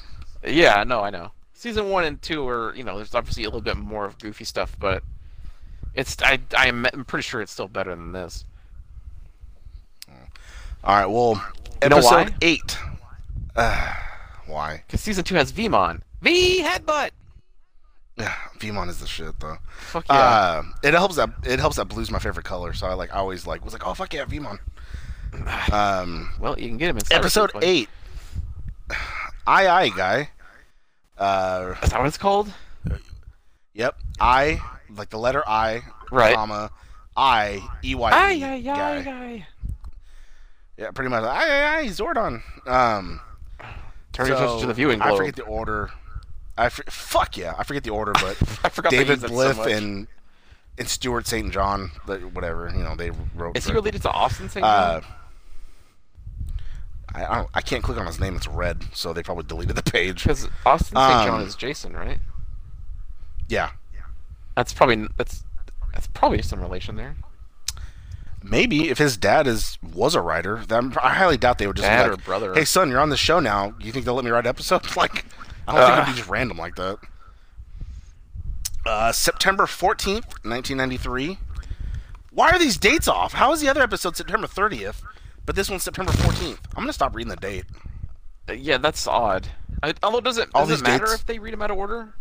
yeah, 0.47 0.85
no, 0.85 1.01
I 1.01 1.11
know. 1.11 1.33
Season 1.55 1.89
1 1.89 2.05
and 2.05 2.21
2 2.23 2.47
are, 2.49 2.75
you 2.75 2.85
know, 2.85 2.97
there's 2.97 3.15
obviously 3.15 3.45
a 3.45 3.47
little 3.47 3.61
bit 3.63 3.77
more 3.77 4.05
of 4.05 4.19
goofy 4.19 4.45
stuff, 4.45 4.77
but 4.79 5.03
it's 5.95 6.17
I 6.23 6.39
I'm, 6.57 6.85
I'm 6.93 7.05
pretty 7.05 7.23
sure 7.23 7.41
it's 7.41 7.51
still 7.53 7.67
better 7.69 7.91
than 7.91 8.13
this. 8.13 8.45
All 10.85 10.95
right. 10.97 11.07
Well, 11.07 11.43
episode 11.83 12.05
why? 12.31 12.35
eight. 12.43 12.79
Uh, 13.57 13.95
why? 14.47 14.85
Cuz 14.89 15.01
season 15.01 15.25
2 15.25 15.35
has 15.35 15.51
Veemon. 15.53 16.03
V 16.21 16.63
headbutt. 16.63 17.11
Yeah, 18.17 18.35
Veemon 18.59 18.89
is 18.89 19.01
the 19.01 19.07
shit 19.07 19.39
though. 19.41 19.59
Fuck 19.79 20.07
yeah. 20.09 20.15
Uh, 20.15 20.63
it 20.83 20.95
helps 20.95 21.17
that 21.17 21.31
it 21.45 21.59
helps 21.59 21.77
that 21.77 21.87
blue's 21.87 22.11
my 22.11 22.19
favorite 22.19 22.45
color, 22.47 22.73
so 22.73 22.87
I 22.87 22.95
like 22.95 23.13
I 23.13 23.17
always 23.19 23.47
like 23.47 23.63
was 23.65 23.75
like, 23.75 23.87
oh 23.87 23.93
fuck 23.95 24.15
yeah, 24.15 24.25
Veemon. 24.25 24.59
Um, 25.73 26.31
well, 26.41 26.59
you 26.59 26.69
can 26.69 26.77
get 26.79 26.91
him 26.91 26.99
in 26.99 27.03
episode 27.11 27.53
eight. 27.63 27.89
I 29.47 29.69
I 29.69 29.89
guy. 29.91 30.31
Uh, 31.19 31.75
Is 31.83 31.91
that 31.91 31.99
what 31.99 32.07
it's 32.09 32.19
called? 32.19 32.53
yep. 33.75 33.97
I 34.21 34.61
like 34.95 35.11
the 35.11 35.19
letter 35.19 35.43
I, 35.47 35.83
Right. 36.11 36.35
comma 36.35 36.71
I 37.17 37.67
E 37.83 37.95
Y 37.95 38.11
Ay 38.13 38.33
E 38.35 38.69
ay 38.69 39.03
guy. 39.03 39.47
Yeah, 40.77 40.91
pretty 40.91 41.09
much. 41.09 41.25
Aye, 41.25 41.51
aye, 41.51 41.79
aye, 41.79 41.87
Zordon. 41.87 42.43
Um, 42.69 43.21
Turn 44.13 44.27
your 44.27 44.37
attention 44.37 44.61
to 44.61 44.67
the 44.67 44.75
viewing 44.75 45.01
I 45.01 45.17
forget 45.17 45.37
the 45.37 45.45
order. 45.45 45.91
I 46.59 46.69
for, 46.69 46.85
fuck 46.91 47.37
yeah, 47.37 47.55
I 47.59 47.65
forget 47.65 47.85
the 47.85 47.91
order, 47.91 48.13
but 48.13 48.37
I 48.65 48.69
forgot 48.69 48.91
David 48.91 49.23
it 49.23 49.29
so 49.31 49.63
and 49.65 50.07
and 50.79 50.89
Stewart 50.89 51.27
St. 51.27 51.51
John, 51.53 51.91
whatever 52.33 52.71
you 52.75 52.83
know, 52.83 52.95
they 52.95 53.11
wrote. 53.35 53.57
Is 53.57 53.67
he 53.67 53.73
related 53.73 54.03
to 54.03 54.11
Austin 54.11 54.49
St. 54.51 54.65
Uh, 54.65 55.01
John? 55.01 55.11
I, 57.17 57.25
I, 57.33 57.35
don't, 57.37 57.49
I 57.55 57.61
can't 57.63 57.83
click 57.83 57.99
on 57.99 58.07
his 58.07 58.21
name. 58.21 58.37
It's 58.37 58.47
red, 58.47 58.85
so 58.93 59.13
they 59.13 59.23
probably 59.23 59.45
deleted 59.45 59.75
the 59.75 59.83
page. 59.83 60.23
Because 60.23 60.47
Austin 60.65 60.97
St. 60.97 61.27
John 61.27 61.41
um, 61.41 61.47
is 61.47 61.57
Jason, 61.57 61.95
right? 61.95 62.19
Yeah, 63.49 63.71
That's 64.55 64.73
probably 64.75 65.07
that's 65.17 65.45
that's 65.93 66.09
probably 66.09 66.43
some 66.43 66.61
relation 66.61 66.97
there. 66.97 67.17
maybe 68.43 68.89
if 68.91 68.99
his 68.99 69.17
dad 69.17 69.47
is 69.47 69.79
was 69.83 70.15
a 70.15 70.21
writer, 70.21 70.63
then 70.67 70.93
I 71.03 71.15
highly 71.15 71.37
doubt 71.37 71.59
they 71.59 71.67
would 71.67 71.77
just 71.77 71.87
be 71.87 71.91
Dad 71.95 72.11
like, 72.11 72.19
or 72.19 72.23
brother. 72.23 72.55
"Hey 72.55 72.65
son, 72.65 72.91
you're 72.91 73.01
on 73.01 73.11
the 73.11 73.17
show 73.17 73.41
now. 73.41 73.75
You 73.81 73.93
think 73.93 74.05
they'll 74.05 74.15
let 74.15 74.25
me 74.25 74.31
write 74.31 74.47
episodes?" 74.47 74.97
Like, 74.97 75.25
I 75.69 75.75
don't 75.75 75.87
think 75.87 75.99
it'd 76.03 76.15
be 76.15 76.19
just 76.19 76.29
random 76.29 76.59
like 76.59 76.75
that. 76.77 76.99
Uh, 78.85 79.13
September 79.13 79.67
fourteenth, 79.67 80.27
nineteen 80.45 80.77
ninety 80.77 80.97
three. 80.97 81.39
Why 82.31 82.51
are 82.51 82.59
these 82.59 82.77
dates 82.77 83.09
off? 83.09 83.33
How 83.33 83.53
is 83.53 83.61
the 83.61 83.69
other 83.69 83.83
episode 83.83 84.17
September 84.17 84.47
thirtieth, 84.47 85.03
but 85.47 85.55
this 85.57 85.71
one's 85.71 85.83
September 85.83 86.13
fourteenth? 86.13 86.61
I'm 86.77 86.83
gonna 86.83 86.93
stop 86.93 87.15
reading 87.15 87.31
the 87.31 87.37
date. 87.37 87.65
Uh, 88.49 88.53
yeah, 88.53 88.77
that's 88.79 89.07
odd. 89.07 89.49
I, 89.83 89.95
although 90.03 90.21
does 90.21 90.39
it 90.39 90.53
does 90.53 90.71
it 90.71 90.83
matter 90.83 91.07
dates- 91.07 91.15
if 91.21 91.27
they 91.27 91.39
read 91.39 91.53
them 91.53 91.63
out 91.63 91.71
of 91.71 91.79
order? 91.79 92.15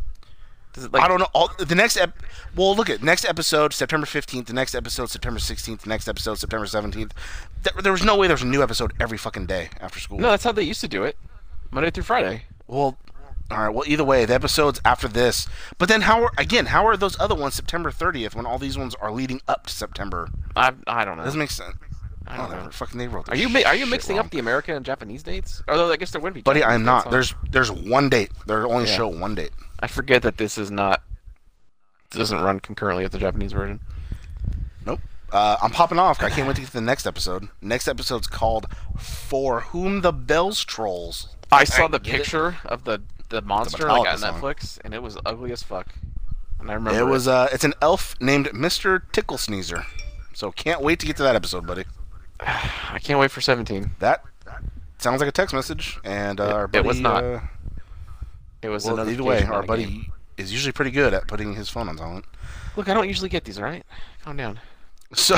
Does 0.73 0.85
it 0.85 0.93
like 0.93 1.03
I 1.03 1.07
don't 1.07 1.19
know. 1.19 1.27
All 1.33 1.49
the 1.57 1.73
next 1.75 1.95
ep- 1.95 2.17
well, 2.55 2.75
look 2.75 2.89
at 2.89 3.01
next 3.01 3.23
episode 3.25 3.73
September 3.73 4.05
fifteenth. 4.05 4.47
The 4.47 4.53
next 4.53 4.75
episode 4.75 5.09
September 5.09 5.39
sixteenth. 5.39 5.83
The 5.83 5.89
next 5.89 6.07
episode 6.09 6.35
September 6.37 6.65
seventeenth. 6.65 7.13
There, 7.63 7.81
there 7.81 7.91
was 7.93 8.03
no 8.03 8.17
way 8.17 8.27
there 8.27 8.33
was 8.33 8.41
a 8.43 8.47
new 8.47 8.61
episode 8.61 8.91
every 8.99 9.17
fucking 9.17 9.45
day 9.45 9.69
after 9.79 9.99
school. 9.99 10.19
No, 10.19 10.29
that's 10.31 10.43
how 10.43 10.51
they 10.51 10.63
used 10.63 10.81
to 10.81 10.87
do 10.89 11.03
it. 11.03 11.17
Monday 11.71 11.91
through 11.91 12.03
Friday. 12.03 12.43
Well, 12.67 12.97
all 13.51 13.57
right. 13.59 13.69
Well, 13.69 13.83
either 13.87 14.03
way, 14.03 14.25
the 14.25 14.33
episodes 14.33 14.81
after 14.83 15.07
this. 15.07 15.47
But 15.77 15.87
then 15.87 16.01
how 16.01 16.23
are 16.23 16.31
again? 16.37 16.65
How 16.67 16.85
are 16.87 16.97
those 16.97 17.17
other 17.21 17.35
ones 17.35 17.53
September 17.53 17.89
thirtieth 17.91 18.35
when 18.35 18.45
all 18.45 18.59
these 18.59 18.77
ones 18.77 18.95
are 18.95 19.11
leading 19.11 19.39
up 19.47 19.67
to 19.67 19.73
September? 19.73 20.27
I 20.57 20.73
I 20.87 21.05
don't 21.05 21.15
know. 21.17 21.23
Doesn't 21.23 21.39
make 21.39 21.51
sense. 21.51 21.75
I 22.27 22.37
don't 22.37 22.47
Whatever. 22.47 22.65
know. 22.65 22.71
Fucking 22.71 22.97
they 22.97 23.07
wrote. 23.07 23.29
Are 23.29 23.35
you 23.35 23.49
mi- 23.49 23.63
are 23.63 23.75
you 23.75 23.85
mixing 23.85 24.15
wrong. 24.17 24.25
up 24.25 24.31
the 24.31 24.39
American 24.39 24.75
and 24.75 24.85
Japanese 24.85 25.21
dates? 25.23 25.61
Although 25.67 25.91
I 25.91 25.97
guess 25.97 26.11
there 26.11 26.19
wouldn't 26.21 26.35
be. 26.35 26.41
Buddy, 26.41 26.63
I'm 26.63 26.83
not. 26.83 27.11
There's 27.11 27.33
there's 27.51 27.71
one 27.71 28.09
date. 28.09 28.31
They 28.47 28.53
only 28.55 28.85
Yeah. 28.85 28.95
show 28.97 29.07
one 29.07 29.35
date. 29.35 29.51
I 29.79 29.87
forget 29.87 30.21
that 30.23 30.37
this 30.37 30.57
is 30.57 30.71
not. 30.71 31.01
Doesn't 32.11 32.41
run 32.41 32.59
concurrently 32.59 33.03
with 33.03 33.11
the 33.11 33.17
Japanese 33.19 33.51
version. 33.51 33.79
Nope. 34.85 35.01
Uh, 35.31 35.57
I'm 35.61 35.71
popping 35.71 35.99
off. 35.99 36.21
I 36.23 36.29
can't 36.29 36.47
wait 36.47 36.55
to 36.55 36.61
get 36.61 36.67
to 36.67 36.73
the 36.73 36.81
next 36.81 37.05
episode. 37.05 37.49
Next 37.61 37.87
episode's 37.87 38.27
called 38.27 38.67
"For 38.97 39.61
Whom 39.61 40.01
the 40.01 40.13
Bells 40.13 40.63
Trolls." 40.63 41.27
I 41.51 41.63
saw 41.63 41.87
the 41.87 41.99
get 41.99 42.15
it? 42.15 42.17
picture 42.19 42.57
of 42.65 42.85
the 42.85 43.01
the 43.29 43.41
monster 43.41 43.87
like 43.87 44.07
on. 44.07 44.17
Netflix, 44.19 44.79
and 44.83 44.93
it 44.93 45.03
was 45.03 45.17
ugly 45.25 45.51
as 45.51 45.61
fuck. 45.61 45.87
And 46.59 46.71
I 46.71 46.75
remember 46.75 46.99
It 46.99 47.03
was 47.03 47.27
uh, 47.27 47.49
it's 47.51 47.63
an 47.63 47.73
elf 47.81 48.15
named 48.21 48.53
Mister 48.53 48.99
Tickle 49.11 49.37
Sneezer. 49.37 49.85
So 50.33 50.51
can't 50.51 50.81
wait 50.81 50.99
to 50.99 51.05
get 51.05 51.17
to 51.17 51.23
that 51.23 51.35
episode, 51.35 51.65
buddy. 51.67 51.85
I 52.39 52.99
can't 53.01 53.19
wait 53.19 53.31
for 53.31 53.41
17. 53.41 53.91
That 53.99 54.23
sounds 54.99 55.19
like 55.19 55.29
a 55.29 55.31
text 55.31 55.53
message, 55.53 55.99
and 56.03 56.39
uh, 56.39 56.43
It- 56.43 56.51
our 56.53 56.63
it 56.65 56.71
buddy. 56.71 56.87
was 56.87 56.99
not. 56.99 57.23
Uh, 57.23 57.39
It 58.61 58.69
was 58.69 58.85
well, 58.85 58.99
either 59.09 59.23
way, 59.23 59.43
our 59.43 59.61
game. 59.61 59.67
buddy 59.67 60.09
is 60.37 60.51
usually 60.51 60.71
pretty 60.71 60.91
good 60.91 61.13
at 61.13 61.27
putting 61.27 61.53
his 61.55 61.69
phone 61.69 61.87
on 61.87 61.97
silent. 61.97 62.25
Look, 62.75 62.89
I 62.89 62.93
don't 62.93 63.07
usually 63.07 63.29
get 63.29 63.43
these, 63.45 63.57
all 63.57 63.63
right? 63.63 63.85
Calm 64.23 64.35
down. 64.37 64.59
So, 65.13 65.37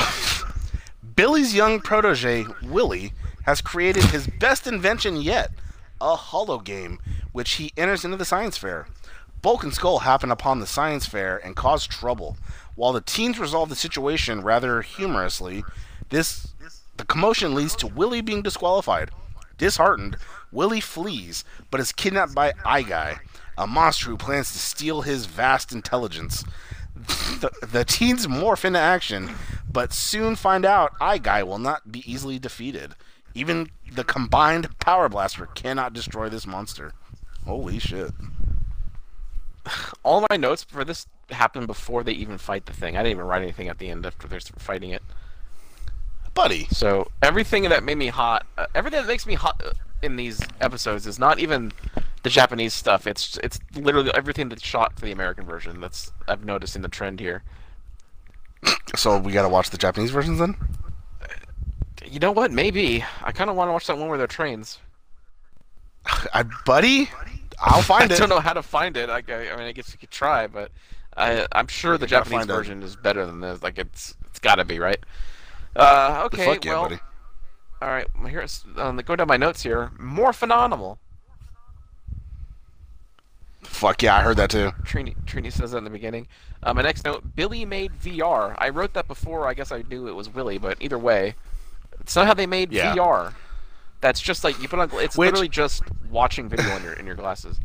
Billy's 1.16 1.54
young 1.54 1.80
protege, 1.80 2.46
Willie, 2.62 3.12
has 3.44 3.60
created 3.60 4.04
his 4.04 4.26
best 4.40 4.66
invention 4.66 5.16
yet 5.20 5.50
a 6.00 6.14
hollow 6.16 6.58
game, 6.58 6.98
which 7.32 7.52
he 7.54 7.72
enters 7.76 8.04
into 8.04 8.16
the 8.16 8.24
science 8.24 8.56
fair. 8.56 8.86
Bulk 9.42 9.62
and 9.64 9.74
Skull 9.74 10.00
happen 10.00 10.30
upon 10.30 10.58
the 10.60 10.66
science 10.66 11.06
fair 11.06 11.36
and 11.36 11.54
cause 11.56 11.86
trouble. 11.86 12.36
While 12.76 12.92
the 12.92 13.00
teens 13.00 13.38
resolve 13.38 13.68
the 13.68 13.74
situation 13.76 14.42
rather 14.42 14.82
humorously, 14.82 15.64
this 16.10 16.48
the 16.98 17.04
commotion 17.04 17.54
leads 17.54 17.74
to 17.76 17.86
Willie 17.86 18.20
being 18.20 18.42
disqualified. 18.42 19.10
Disheartened, 19.56 20.16
Willie 20.52 20.80
flees, 20.80 21.44
but 21.70 21.80
is 21.80 21.92
kidnapped 21.92 22.34
by 22.34 22.52
Eye 22.64 22.82
Guy, 22.82 23.18
a 23.56 23.66
monster 23.66 24.10
who 24.10 24.16
plans 24.16 24.52
to 24.52 24.58
steal 24.58 25.02
his 25.02 25.26
vast 25.26 25.72
intelligence. 25.72 26.44
the, 26.94 27.50
the 27.66 27.84
teens 27.84 28.26
morph 28.26 28.64
into 28.64 28.78
action, 28.78 29.30
but 29.70 29.92
soon 29.92 30.36
find 30.36 30.64
out 30.64 30.92
Eye 31.00 31.18
Guy 31.18 31.42
will 31.42 31.58
not 31.58 31.90
be 31.90 32.02
easily 32.10 32.38
defeated. 32.38 32.94
Even 33.34 33.70
the 33.92 34.04
combined 34.04 34.78
Power 34.80 35.08
Blaster 35.08 35.46
cannot 35.46 35.92
destroy 35.92 36.28
this 36.28 36.46
monster. 36.46 36.92
Holy 37.44 37.78
shit. 37.78 38.12
All 40.02 40.26
my 40.28 40.36
notes 40.36 40.64
for 40.64 40.84
this 40.84 41.06
happened 41.30 41.66
before 41.66 42.02
they 42.02 42.12
even 42.12 42.38
fight 42.38 42.66
the 42.66 42.72
thing. 42.72 42.96
I 42.96 43.02
didn't 43.02 43.18
even 43.18 43.26
write 43.26 43.42
anything 43.42 43.68
at 43.68 43.78
the 43.78 43.88
end 43.88 44.04
after 44.06 44.26
they're 44.26 44.40
fighting 44.40 44.90
it. 44.90 45.02
Buddy, 46.38 46.68
So 46.70 47.10
everything 47.20 47.64
that 47.64 47.82
made 47.82 47.98
me 47.98 48.06
hot, 48.06 48.46
uh, 48.56 48.66
everything 48.72 49.00
that 49.00 49.08
makes 49.08 49.26
me 49.26 49.34
hot 49.34 49.60
uh, 49.66 49.72
in 50.02 50.14
these 50.14 50.40
episodes 50.60 51.04
is 51.04 51.18
not 51.18 51.40
even 51.40 51.72
the 52.22 52.30
Japanese 52.30 52.74
stuff. 52.74 53.08
It's 53.08 53.38
it's 53.42 53.58
literally 53.74 54.12
everything 54.14 54.48
that's 54.48 54.62
shot 54.62 54.94
for 54.94 55.04
the 55.04 55.10
American 55.10 55.46
version. 55.46 55.80
That's 55.80 56.12
I've 56.28 56.44
noticed 56.44 56.76
in 56.76 56.82
the 56.82 56.88
trend 56.88 57.18
here. 57.18 57.42
so 58.94 59.18
we 59.18 59.32
gotta 59.32 59.48
watch 59.48 59.70
the 59.70 59.78
Japanese 59.78 60.12
versions 60.12 60.38
then? 60.38 60.54
You 62.06 62.20
know 62.20 62.30
what? 62.30 62.52
Maybe 62.52 63.04
I 63.24 63.32
kind 63.32 63.50
of 63.50 63.56
want 63.56 63.66
to 63.66 63.72
watch 63.72 63.88
that 63.88 63.98
one 63.98 64.08
where 64.08 64.16
they're 64.16 64.28
trains. 64.28 64.78
I, 66.32 66.44
buddy, 66.64 67.10
I'll 67.60 67.82
find 67.82 68.02
I 68.12 68.14
it. 68.14 68.16
I 68.16 68.16
don't 68.20 68.28
know 68.28 68.38
how 68.38 68.52
to 68.52 68.62
find 68.62 68.96
it. 68.96 69.10
I, 69.10 69.24
I 69.28 69.56
mean, 69.56 69.66
I 69.66 69.72
guess 69.72 69.90
you 69.90 69.98
could 69.98 70.12
try, 70.12 70.46
but 70.46 70.70
I, 71.16 71.48
I'm 71.50 71.66
sure 71.66 71.98
the 71.98 72.06
You 72.06 72.10
gotta 72.10 72.30
Japanese 72.30 72.46
version 72.46 72.84
is 72.84 72.94
better 72.94 73.26
than 73.26 73.40
this. 73.40 73.60
Like 73.60 73.76
it's 73.76 74.14
it's 74.26 74.38
got 74.38 74.54
to 74.54 74.64
be 74.64 74.78
right. 74.78 75.04
Uh, 75.78 76.22
okay, 76.26 76.44
Fuck 76.44 76.64
yeah, 76.64 76.72
well, 76.72 76.82
buddy. 76.84 76.98
all 77.80 77.88
right. 77.88 78.06
Here's 78.26 78.64
um, 78.76 78.96
go 78.98 79.14
down 79.16 79.28
my 79.28 79.36
notes 79.36 79.62
here. 79.62 79.92
More 79.98 80.32
phenomenal. 80.32 80.98
Fuck 83.62 84.02
yeah, 84.02 84.16
I 84.16 84.22
heard 84.22 84.36
that 84.38 84.50
too. 84.50 84.70
Trini, 84.82 85.14
Trini 85.24 85.52
says 85.52 85.72
that 85.72 85.78
in 85.78 85.84
the 85.84 85.90
beginning. 85.90 86.26
Uh, 86.62 86.74
my 86.74 86.82
next 86.82 87.04
note: 87.04 87.36
Billy 87.36 87.64
made 87.64 87.92
VR. 88.00 88.54
I 88.58 88.70
wrote 88.70 88.94
that 88.94 89.06
before. 89.08 89.46
I 89.46 89.54
guess 89.54 89.70
I 89.72 89.82
knew 89.88 90.08
it 90.08 90.12
was 90.14 90.28
Willie, 90.32 90.58
but 90.58 90.78
either 90.80 90.98
way, 90.98 91.34
it's 92.00 92.16
not 92.16 92.26
how 92.26 92.34
they 92.34 92.46
made 92.46 92.72
Yeah. 92.72 92.94
VR. 92.94 93.34
That's 94.00 94.20
just 94.20 94.44
like 94.44 94.60
you 94.60 94.68
put 94.68 94.78
on. 94.78 94.90
It's 94.94 95.16
Which- 95.16 95.26
literally 95.26 95.48
just 95.48 95.82
watching 96.10 96.48
video 96.48 96.74
in 96.76 96.82
your 96.82 96.92
in 96.94 97.06
your 97.06 97.14
glasses. 97.16 97.58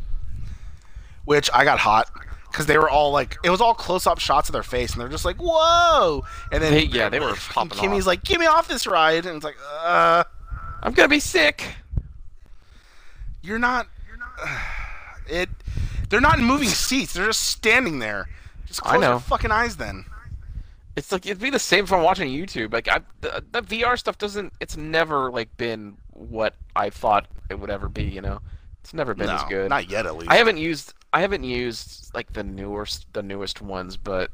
Which 1.24 1.48
I 1.54 1.64
got 1.64 1.78
hot 1.78 2.10
because 2.54 2.66
they 2.66 2.78
were 2.78 2.88
all 2.88 3.10
like, 3.10 3.36
it 3.42 3.50
was 3.50 3.60
all 3.60 3.74
close-up 3.74 4.20
shots 4.20 4.48
of 4.48 4.52
their 4.52 4.62
face, 4.62 4.92
and 4.92 5.00
they're 5.00 5.08
just 5.08 5.24
like, 5.24 5.38
"Whoa!" 5.38 6.24
And 6.52 6.62
then 6.62 6.72
They- 6.72 6.84
yeah, 6.84 7.08
they 7.08 7.18
were 7.18 7.34
popping 7.34 7.76
Kimmy's 7.76 8.04
off. 8.04 8.06
like, 8.06 8.22
"Get 8.22 8.38
me 8.38 8.46
off 8.46 8.68
this 8.68 8.86
ride!" 8.86 9.26
And 9.26 9.34
it's 9.34 9.44
like, 9.44 9.56
"Uh, 9.82 10.22
I'm 10.80 10.92
gonna 10.92 11.08
be 11.08 11.18
sick. 11.18 11.64
you're 13.42 13.58
not." 13.58 13.88
You're 14.06 14.16
not. 14.18 14.30
Uh, 14.40 14.58
it. 15.28 15.48
They're 16.08 16.20
not 16.20 16.38
in 16.38 16.44
moving 16.44 16.68
seats. 16.68 17.14
They're 17.14 17.26
just 17.26 17.42
standing 17.42 17.98
there. 17.98 18.28
Just 18.66 18.82
close 18.82 19.02
your 19.02 19.18
fucking 19.18 19.50
eyes 19.50 19.76
then. 19.76 20.04
It's 20.96 21.10
like 21.10 21.26
it'd 21.26 21.40
be 21.42 21.50
the 21.50 21.58
same 21.58 21.84
if 21.84 21.92
I'm 21.92 22.02
watching 22.04 22.28
YouTube. 22.30 22.72
Like 22.72 22.86
I, 22.86 23.00
the, 23.20 23.42
the 23.50 23.62
VR 23.62 23.98
stuff 23.98 24.16
doesn't. 24.16 24.52
It's 24.60 24.76
never 24.76 25.30
like 25.32 25.54
been 25.56 25.96
what 26.12 26.54
I 26.76 26.90
thought 26.90 27.26
it 27.50 27.58
would 27.58 27.70
ever 27.70 27.88
be. 27.88 28.04
You 28.04 28.20
know, 28.20 28.40
it's 28.80 28.94
never 28.94 29.12
been 29.12 29.26
no, 29.26 29.34
as 29.34 29.42
good. 29.44 29.70
not 29.70 29.90
yet 29.90 30.06
at 30.06 30.16
least. 30.16 30.30
I 30.30 30.36
haven't 30.36 30.58
used. 30.58 30.94
I 31.14 31.20
haven't 31.20 31.44
used 31.44 32.12
like 32.12 32.32
the 32.32 32.42
newest, 32.42 33.06
the 33.12 33.22
newest 33.22 33.62
ones, 33.62 33.96
but 33.96 34.30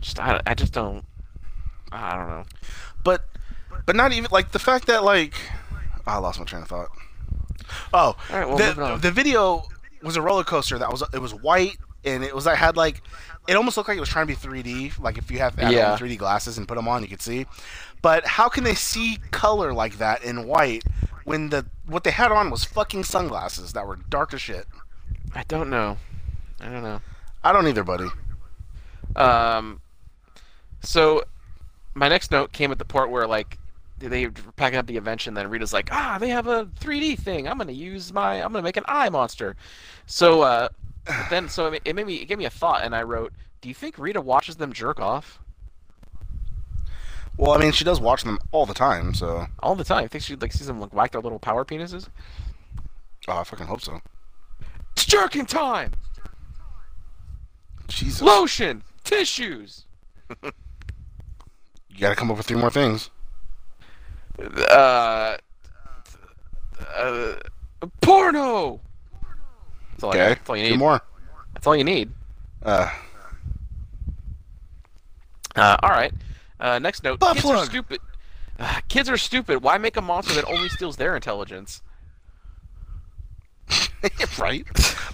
just 0.00 0.20
I, 0.20 0.40
I 0.46 0.52
just 0.54 0.72
don't. 0.74 1.04
I 1.90 2.14
don't 2.14 2.28
know. 2.28 2.44
but 3.02 3.24
but 3.86 3.96
not 3.96 4.12
even 4.12 4.30
like 4.30 4.52
the 4.52 4.58
fact 4.58 4.86
that 4.86 5.02
like 5.02 5.34
oh, 5.72 6.02
I 6.06 6.18
lost 6.18 6.38
my 6.38 6.44
train 6.44 6.62
of 6.62 6.68
thought. 6.68 6.90
Oh, 7.94 8.16
right, 8.30 8.46
well, 8.46 8.58
the 8.58 8.98
the 9.00 9.10
video 9.10 9.64
was 10.02 10.16
a 10.16 10.22
roller 10.22 10.44
coaster 10.44 10.78
that 10.78 10.90
was 10.90 11.02
it 11.14 11.20
was 11.20 11.32
white 11.34 11.78
and 12.04 12.22
it 12.22 12.34
was 12.34 12.46
I 12.46 12.54
had 12.54 12.76
like 12.76 13.02
it 13.48 13.54
almost 13.56 13.76
looked 13.78 13.88
like 13.88 13.96
it 13.96 14.00
was 14.00 14.08
trying 14.08 14.26
to 14.26 14.34
be 14.34 14.62
3D. 14.62 15.00
Like 15.00 15.16
if 15.16 15.30
you 15.30 15.38
have 15.38 15.58
Yeah. 15.58 15.96
3D 15.96 16.18
glasses 16.18 16.58
and 16.58 16.68
put 16.68 16.74
them 16.74 16.86
on, 16.86 17.02
you 17.02 17.08
could 17.08 17.22
see. 17.22 17.46
But 18.02 18.26
how 18.26 18.48
can 18.50 18.64
they 18.64 18.74
see 18.74 19.18
color 19.30 19.72
like 19.72 19.96
that 19.98 20.22
in 20.22 20.46
white 20.46 20.84
when 21.24 21.48
the 21.48 21.64
what 21.86 22.04
they 22.04 22.10
had 22.10 22.30
on 22.30 22.50
was 22.50 22.64
fucking 22.64 23.04
sunglasses 23.04 23.72
that 23.72 23.86
were 23.86 23.96
dark 23.96 24.34
as 24.34 24.42
shit? 24.42 24.66
I 25.34 25.44
don't 25.44 25.70
know. 25.70 25.96
I 26.60 26.68
don't 26.68 26.82
know. 26.82 27.00
I 27.42 27.52
don't 27.52 27.66
either, 27.66 27.84
buddy. 27.84 28.06
Um, 29.16 29.80
so 30.82 31.24
my 31.94 32.08
next 32.08 32.30
note 32.30 32.52
came 32.52 32.70
at 32.70 32.78
the 32.78 32.84
part 32.84 33.10
where 33.10 33.26
like 33.26 33.58
they 33.98 34.26
were 34.26 34.32
packing 34.56 34.78
up 34.78 34.86
the 34.86 34.96
invention. 34.96 35.34
Then 35.34 35.48
Rita's 35.48 35.72
like, 35.72 35.88
ah, 35.92 36.18
they 36.18 36.28
have 36.28 36.46
a 36.46 36.66
3D 36.80 37.18
thing. 37.18 37.48
I'm 37.48 37.58
gonna 37.58 37.72
use 37.72 38.12
my. 38.12 38.34
I'm 38.36 38.52
gonna 38.52 38.62
make 38.62 38.76
an 38.76 38.84
eye 38.86 39.08
monster. 39.08 39.56
So 40.06 40.42
uh, 40.42 40.68
then 41.28 41.48
so 41.48 41.66
it, 41.68 41.82
it 41.84 41.96
made 41.96 42.06
me 42.06 42.16
it 42.16 42.26
gave 42.26 42.38
me 42.38 42.44
a 42.44 42.50
thought, 42.50 42.82
and 42.82 42.94
I 42.94 43.02
wrote, 43.02 43.32
do 43.60 43.68
you 43.68 43.74
think 43.74 43.98
Rita 43.98 44.20
watches 44.20 44.56
them 44.56 44.72
jerk 44.72 45.00
off? 45.00 45.38
Well, 47.36 47.52
I 47.52 47.58
mean, 47.58 47.72
she 47.72 47.84
does 47.84 48.00
watch 48.00 48.22
them 48.24 48.38
all 48.52 48.66
the 48.66 48.74
time, 48.74 49.14
so 49.14 49.46
All 49.60 49.74
the 49.74 49.84
time. 49.84 50.04
I 50.04 50.08
think 50.08 50.22
she 50.24 50.36
like 50.36 50.52
sees 50.52 50.66
them 50.66 50.80
like 50.80 50.92
whack 50.92 51.12
their 51.12 51.20
little 51.20 51.38
power 51.38 51.64
penises. 51.64 52.08
oh, 53.28 53.38
I 53.38 53.44
fucking 53.44 53.66
hope 53.66 53.80
so. 53.80 54.00
It's 54.92 55.06
jerking 55.06 55.46
time. 55.46 55.92
Jesus, 57.90 58.22
Lotion, 58.22 58.82
tissues. 59.04 59.84
you 60.42 61.98
gotta 61.98 62.14
come 62.16 62.30
up 62.30 62.36
with 62.36 62.46
three 62.46 62.56
more 62.58 62.70
things. 62.70 63.10
Uh, 64.40 65.36
uh, 66.96 67.34
porno. 68.00 68.80
That's 69.92 70.04
all, 70.04 70.10
Okay, 70.10 70.18
got. 70.18 70.28
That's 70.38 70.48
all 70.50 70.56
you 70.56 70.64
two 70.66 70.70
need. 70.70 70.78
more. 70.78 71.00
That's 71.54 71.66
all 71.66 71.76
you 71.76 71.84
need. 71.84 72.10
Uh, 72.62 72.90
Uh, 75.56 75.76
all 75.82 75.90
right. 75.90 76.12
Uh, 76.60 76.78
next 76.78 77.02
note. 77.02 77.18
Butt 77.18 77.34
kids 77.36 77.46
are 77.46 77.64
stupid. 77.64 78.00
Uh, 78.58 78.80
kids 78.88 79.08
are 79.10 79.16
stupid. 79.16 79.62
Why 79.62 79.78
make 79.78 79.96
a 79.96 80.00
monster 80.02 80.34
that 80.34 80.44
only 80.44 80.68
steals 80.68 80.96
their 80.96 81.16
intelligence? 81.16 81.82
right. 84.38 84.64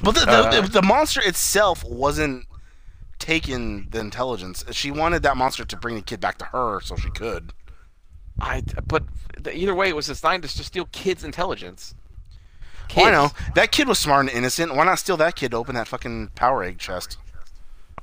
But 0.03 0.15
the, 0.15 0.21
the, 0.21 0.31
Uh, 0.31 0.61
the, 0.61 0.69
the 0.69 0.83
monster 0.83 1.21
itself 1.25 1.83
wasn't 1.85 2.45
taking 3.19 3.89
the 3.91 3.99
intelligence. 4.01 4.65
She 4.73 4.91
wanted 4.91 5.23
that 5.23 5.37
monster 5.37 5.65
to 5.65 5.77
bring 5.77 5.95
the 5.97 6.03
kid 6.03 6.21
back 6.21 6.39
to 6.39 6.45
her 6.47 6.81
so 6.81 6.97
she 6.97 7.11
could. 7.11 7.53
I. 8.41 8.63
But 8.87 9.05
the, 9.39 9.57
either 9.57 9.75
way, 9.75 9.89
it 9.89 9.97
was 9.97 10.07
designed 10.07 10.43
to 10.43 10.49
steal 10.49 10.87
kids' 10.93 11.25
intelligence. 11.25 11.95
Well, 12.97 13.07
I 13.07 13.11
know 13.11 13.31
that 13.55 13.73
kid 13.73 13.89
was 13.89 13.99
smart 13.99 14.27
and 14.27 14.37
innocent. 14.37 14.75
Why 14.75 14.85
not 14.85 14.99
steal 14.99 15.17
that 15.17 15.35
kid 15.35 15.51
to 15.51 15.57
open 15.57 15.75
that 15.75 15.89
fucking 15.89 16.29
power 16.35 16.63
egg 16.63 16.79
chest? 16.79 17.19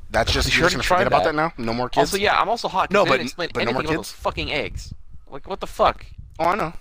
That's 0.10 0.32
just 0.32 0.54
You 0.54 0.60
you're 0.62 0.70
gonna 0.70 0.84
forget 0.84 0.98
tried 0.98 1.08
about 1.08 1.24
that 1.24 1.36
that. 1.36 1.58
now. 1.58 1.64
No 1.66 1.74
more 1.74 1.90
kids. 1.90 2.12
Also, 2.14 2.18
yeah, 2.18 2.40
I'm 2.40 2.50
also 2.50 2.68
hot. 2.68 2.92
No, 2.92 3.06
but- 3.06 3.20
explain 3.22 3.50
but 3.54 3.64
no 3.66 3.72
more 3.72 3.82
about 3.82 3.90
kids? 3.90 3.98
those 3.98 4.12
fucking 4.12 4.52
eggs. 4.52 4.94
Like, 5.30 5.48
what 5.48 5.60
the 5.60 5.68
fuck? 5.68 6.06
Oh, 6.38 6.46
I 6.46 6.56
know. 6.56 6.74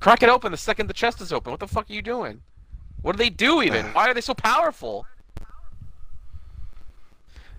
Crack 0.00 0.22
it 0.22 0.28
open 0.28 0.50
the 0.52 0.58
second 0.58 0.88
the 0.88 0.94
chest 0.94 1.20
is 1.20 1.32
open. 1.32 1.50
What 1.52 1.60
the 1.60 1.68
fuck 1.68 1.88
are 1.88 1.92
you 1.92 2.02
doing? 2.02 2.42
What 3.02 3.12
do 3.12 3.18
they 3.18 3.30
do 3.30 3.62
even? 3.62 3.86
Why 3.92 4.08
are 4.08 4.14
they 4.14 4.20
so 4.20 4.34
powerful? 4.34 5.06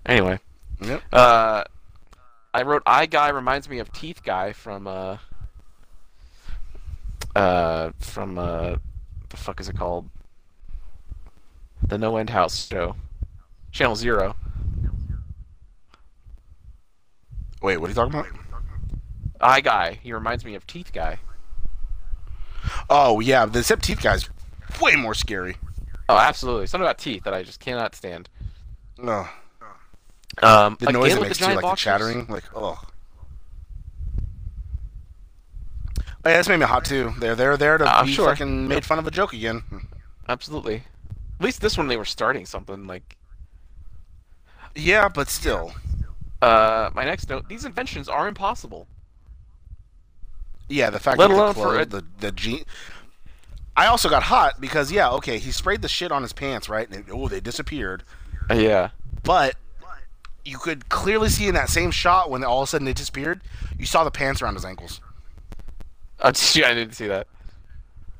Anyway, 0.06 0.38
Yep. 0.80 1.02
uh, 1.12 1.64
I 2.54 2.62
wrote 2.62 2.82
"Eye 2.86 3.06
Guy" 3.06 3.28
reminds 3.30 3.68
me 3.68 3.80
of 3.80 3.92
Teeth 3.92 4.22
Guy 4.22 4.52
from 4.52 4.86
uh, 4.86 5.18
uh, 7.34 7.90
from 7.98 8.38
uh, 8.38 8.76
the 9.28 9.36
fuck 9.36 9.60
is 9.60 9.68
it 9.68 9.76
called? 9.76 10.08
The 11.86 11.98
No 11.98 12.16
End 12.16 12.30
House 12.30 12.66
show, 12.68 12.94
Channel 13.72 13.96
Zero. 13.96 14.36
Wait, 17.62 17.78
what 17.78 17.86
are 17.86 17.90
you 17.90 17.94
talking 17.94 18.14
about? 18.18 18.26
Eye 19.40 19.60
Guy. 19.60 19.98
He 20.02 20.12
reminds 20.12 20.44
me 20.44 20.54
of 20.54 20.66
Teeth 20.66 20.92
Guy. 20.92 21.18
Oh 22.90 23.20
yeah, 23.20 23.46
the 23.46 23.60
except 23.60 23.84
teeth 23.84 24.02
guy's 24.02 24.28
way 24.80 24.96
more 24.96 25.14
scary. 25.14 25.56
Oh, 26.08 26.16
absolutely. 26.16 26.66
Something 26.66 26.86
about 26.86 26.98
teeth 26.98 27.24
that 27.24 27.34
I 27.34 27.42
just 27.42 27.60
cannot 27.60 27.94
stand. 27.94 28.28
Ugh. 29.02 29.26
Um, 30.42 30.76
The 30.80 30.92
noise 30.92 31.14
it 31.14 31.22
makes 31.22 31.38
too, 31.38 31.46
like 31.46 31.60
the 31.60 31.74
chattering, 31.76 32.26
like 32.28 32.44
oh. 32.54 32.78
Oh, 36.24 36.28
yeah, 36.30 36.36
that's 36.36 36.48
made 36.48 36.58
me 36.58 36.66
hot 36.66 36.84
too. 36.84 37.14
They're 37.18 37.34
they're 37.36 37.56
there 37.56 37.78
to 37.78 37.84
Uh, 37.86 38.04
be 38.04 38.12
sure. 38.12 38.28
fucking 38.30 38.66
made 38.68 38.84
fun 38.84 38.98
of 38.98 39.06
a 39.06 39.10
joke 39.10 39.32
again. 39.32 39.62
Absolutely. 40.28 40.82
At 41.38 41.44
least 41.44 41.60
this 41.60 41.78
one 41.78 41.86
they 41.88 41.96
were 41.96 42.04
starting 42.04 42.46
something 42.46 42.86
like. 42.86 43.16
Yeah, 44.74 45.08
but 45.08 45.28
still. 45.28 45.72
Uh, 46.42 46.90
my 46.94 47.04
next 47.04 47.30
note: 47.30 47.48
These 47.48 47.64
inventions 47.64 48.08
are 48.08 48.26
impossible. 48.28 48.88
Yeah, 50.68 50.90
the 50.90 50.98
fact 50.98 51.18
Let 51.18 51.28
that 51.28 51.34
alone 51.34 51.48
the 51.48 51.54
for 51.54 51.72
clothes, 51.74 51.88
the 51.88 52.04
the 52.18 52.32
jean. 52.32 52.64
I 53.76 53.86
also 53.86 54.08
got 54.08 54.24
hot 54.24 54.60
because 54.60 54.90
yeah, 54.90 55.08
okay, 55.10 55.38
he 55.38 55.52
sprayed 55.52 55.80
the 55.82 55.88
shit 55.88 56.10
on 56.10 56.22
his 56.22 56.32
pants, 56.32 56.68
right? 56.68 56.88
And 56.90 57.04
oh, 57.10 57.28
they 57.28 57.40
disappeared. 57.40 58.02
Yeah. 58.50 58.90
But 59.22 59.54
you 60.46 60.58
could 60.58 60.88
clearly 60.88 61.28
see 61.28 61.48
in 61.48 61.54
that 61.54 61.68
same 61.68 61.90
shot 61.90 62.30
when 62.30 62.44
all 62.44 62.62
of 62.62 62.68
a 62.68 62.70
sudden 62.70 62.84
they 62.84 62.92
disappeared, 62.92 63.40
you 63.78 63.84
saw 63.86 64.04
the 64.04 64.10
pants 64.10 64.40
around 64.40 64.54
his 64.54 64.64
ankles. 64.64 65.00
Yeah, 66.54 66.68
I 66.68 66.74
didn't 66.74 66.94
see 66.94 67.08
that. 67.08 67.26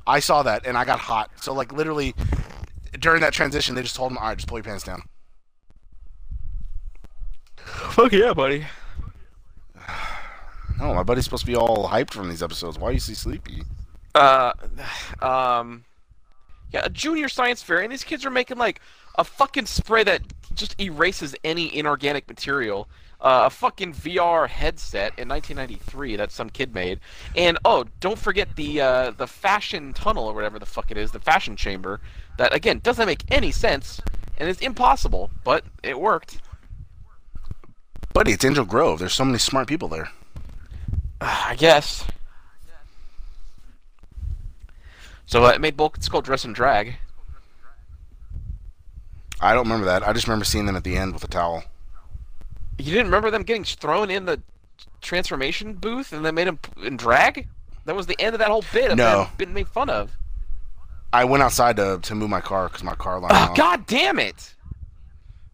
I 0.07 0.21
saw 0.21 0.43
that 0.43 0.67
and 0.67 0.77
I 0.77 0.85
got 0.85 0.99
hot. 0.99 1.31
So 1.41 1.53
like 1.53 1.73
literally 1.73 2.15
during 2.99 3.21
that 3.23 3.33
transition, 3.33 3.75
they 3.75 3.83
just 3.83 3.97
told 3.97 4.13
him, 4.13 4.19
"All 4.19 4.25
right, 4.25 4.37
just 4.37 4.49
pull 4.49 4.59
your 4.59 4.65
pants 4.65 4.85
down." 4.85 5.03
Fuck 7.57 8.13
yeah, 8.13 8.33
buddy. 8.33 8.67
No, 10.79 10.93
my 10.93 11.03
buddy's 11.03 11.25
supposed 11.25 11.41
to 11.41 11.47
be 11.47 11.57
all 11.57 11.89
hyped 11.89 12.11
from 12.11 12.29
these 12.29 12.43
episodes. 12.43 12.79
Why 12.79 12.91
is 12.91 13.07
he 13.07 13.15
sleepy? 13.15 13.63
Uh, 14.15 14.53
um, 15.23 15.87
yeah, 16.71 16.83
a 16.85 16.91
junior 16.91 17.31
science 17.31 17.63
fair, 17.63 17.81
and 17.81 17.91
these 17.91 18.05
kids 18.05 18.27
are 18.27 18.31
making 18.31 18.59
like 18.59 18.83
a 19.17 19.25
fucking 19.25 19.65
spray 19.65 20.05
that 20.05 20.21
just 20.57 20.81
erases 20.81 21.35
any 21.45 21.75
inorganic 21.77 22.29
material. 22.29 22.89
Uh, 23.19 23.45
a 23.47 23.51
fucking 23.51 23.95
VR 23.95 24.47
headset 24.47 25.19
in 25.19 25.27
1993 25.27 26.17
that 26.17 26.31
some 26.31 26.51
kid 26.51 26.75
made, 26.75 27.01
and 27.35 27.57
oh, 27.65 27.85
don't 27.99 28.19
forget 28.19 28.57
the 28.57 28.81
uh, 28.81 29.11
the 29.11 29.27
fashion 29.27 29.95
tunnel 29.95 30.27
or 30.27 30.35
whatever 30.35 30.59
the 30.59 30.67
fuck 30.67 30.91
it 30.91 30.99
is, 30.99 31.13
the 31.13 31.19
fashion 31.19 31.57
chamber. 31.57 32.01
That 32.37 32.55
again 32.55 32.81
doesn't 32.83 33.07
make 33.07 33.25
any 33.31 33.53
sense 33.53 34.03
and 34.39 34.49
it's 34.49 34.61
impossible, 34.61 35.31
but 35.45 35.65
it 35.83 35.99
worked. 35.99 36.39
Buddy, 38.13 38.33
it's 38.33 38.45
Angel 38.45 38.65
Grove. 38.65 38.99
There's 38.99 39.15
so 39.15 39.25
many 39.25 39.39
smart 39.39 39.69
people 39.69 39.89
there. 39.89 40.11
I 41.21 41.55
guess. 41.57 42.05
So 45.27 45.45
uh, 45.45 45.49
it 45.51 45.61
made 45.61 45.77
Bulk 45.77 45.99
Skull 46.01 46.23
dress 46.23 46.45
and 46.45 46.55
drag. 46.55 46.97
I 49.41 49.53
don't 49.55 49.65
remember 49.65 49.87
that. 49.87 50.07
I 50.07 50.13
just 50.13 50.27
remember 50.27 50.45
seeing 50.45 50.67
them 50.67 50.77
at 50.77 50.85
the 50.85 50.97
end 50.97 51.13
with 51.15 51.25
a 51.25 51.29
towel. 51.29 51.65
You 52.79 52.87
didn't 52.93 53.07
remember 53.07 53.31
them 53.31 53.43
getting 53.43 53.65
thrown 53.65 54.11
in 54.11 54.25
the 54.27 54.41
transformation 55.01 55.75
booth 55.75 56.13
and 56.13 56.25
they 56.25 56.31
made 56.31 56.47
him 56.47 56.59
in 56.83 56.97
drag? 56.97 57.49
That 57.85 57.95
was 57.97 58.07
the 58.07 58.21
end 58.21 58.35
of 58.35 58.41
that 58.41 58.49
whole 58.49 58.65
bit 58.73 58.91
of 58.91 58.97
No. 58.99 59.29
being 59.39 59.55
made 59.55 59.69
fun 59.69 59.89
of. 59.91 60.11
I 61.13 61.25
went 61.25 61.43
outside 61.43 61.77
to 61.77 62.01
to 62.03 62.15
move 62.15 62.29
my 62.29 62.41
car 62.41 62.69
because 62.69 62.83
my 62.83 62.95
car 62.97 63.21
line. 63.21 63.31
Oh, 63.33 63.55
God 63.57 63.87
damn 63.87 64.19
it! 64.19 64.55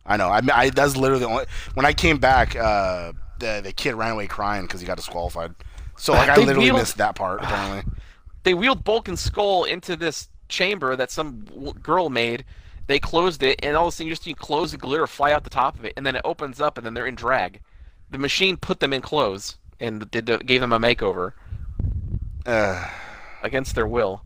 I 0.07 0.17
know. 0.17 0.29
I, 0.29 0.41
I 0.53 0.71
that's 0.71 0.97
literally 0.97 1.21
the 1.25 1.29
only. 1.29 1.45
When 1.75 1.85
I 1.87 1.93
came 1.93 2.19
back, 2.19 2.57
uh, 2.57 3.13
the 3.39 3.61
the 3.63 3.73
kid 3.73 3.95
ran 3.95 4.13
away 4.13 4.27
crying 4.27 4.63
because 4.63 4.81
he 4.81 4.87
got 4.87 4.97
disqualified. 4.97 5.55
So 5.97 6.15
like, 6.15 6.29
I 6.31 6.37
literally 6.37 6.67
wheeled- 6.71 6.79
missed 6.79 6.97
that 6.97 7.15
part. 7.15 7.41
Apparently. 7.43 7.93
They 8.45 8.55
wheeled 8.55 8.83
Bulk 8.83 9.07
and 9.07 9.19
Skull 9.19 9.65
into 9.65 9.95
this 9.95 10.29
chamber 10.49 10.97
that 10.97 11.11
some 11.13 11.45
w- 11.45 11.75
girl 11.75 12.09
made. 12.09 12.45
They 12.87 12.99
closed 12.99 13.43
it, 13.43 13.61
and 13.63 13.77
all 13.77 13.87
of 13.87 13.89
a 13.89 13.93
sudden 13.93 14.09
you 14.09 14.13
just 14.13 14.23
see 14.25 14.35
clothes 14.35 14.73
and 14.73 14.83
glitter 14.83 15.07
fly 15.07 15.33
out 15.33 15.45
the 15.45 15.51
top 15.51 15.79
of 15.79 15.85
it, 15.85 15.93
and 15.97 16.05
then 16.05 16.17
it 16.17 16.23
opens 16.25 16.61
up, 16.61 16.77
and 16.77 16.85
then 16.87 16.95
they're 16.95 17.07
in 17.07 17.15
drag. 17.15 17.61
The 18.11 18.19
machine 18.19 18.57
put 18.57 18.81
them 18.81 18.93
in 18.93 19.01
clothes 19.01 19.57
and 19.81 20.11
did 20.11 20.27
the, 20.27 20.39
gave 20.39 20.61
them 20.61 20.73
a 20.73 20.79
makeover 20.79 21.33
Uh, 22.45 22.87
against 23.43 23.75
their 23.75 23.87
will. 23.87 24.23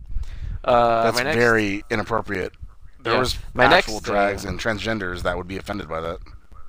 Uh, 0.64 1.04
that's 1.04 1.22
next, 1.22 1.36
very 1.36 1.84
inappropriate. 1.90 2.52
There 3.00 3.12
Yeah. 3.12 3.18
was 3.20 3.38
My 3.54 3.64
actual 3.66 3.94
next, 3.94 4.04
drags 4.04 4.44
uh, 4.44 4.48
and 4.48 4.58
transgenders 4.58 5.22
that 5.22 5.36
would 5.36 5.46
be 5.46 5.56
offended 5.58 5.88
by 5.88 6.00
that. 6.00 6.18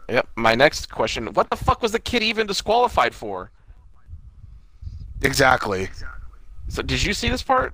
Yep. 0.10 0.28
My 0.36 0.54
next 0.56 0.90
question: 0.92 1.28
What 1.34 1.50
the 1.50 1.56
fuck 1.56 1.82
was 1.82 1.92
the 1.94 2.00
kid 2.00 2.22
even 2.22 2.46
disqualified 2.48 3.16
for? 3.16 3.50
Exactly. 5.22 5.90
So 6.68 6.82
did 6.82 7.02
you 7.04 7.14
see 7.14 7.30
this 7.30 7.42
part? 7.42 7.74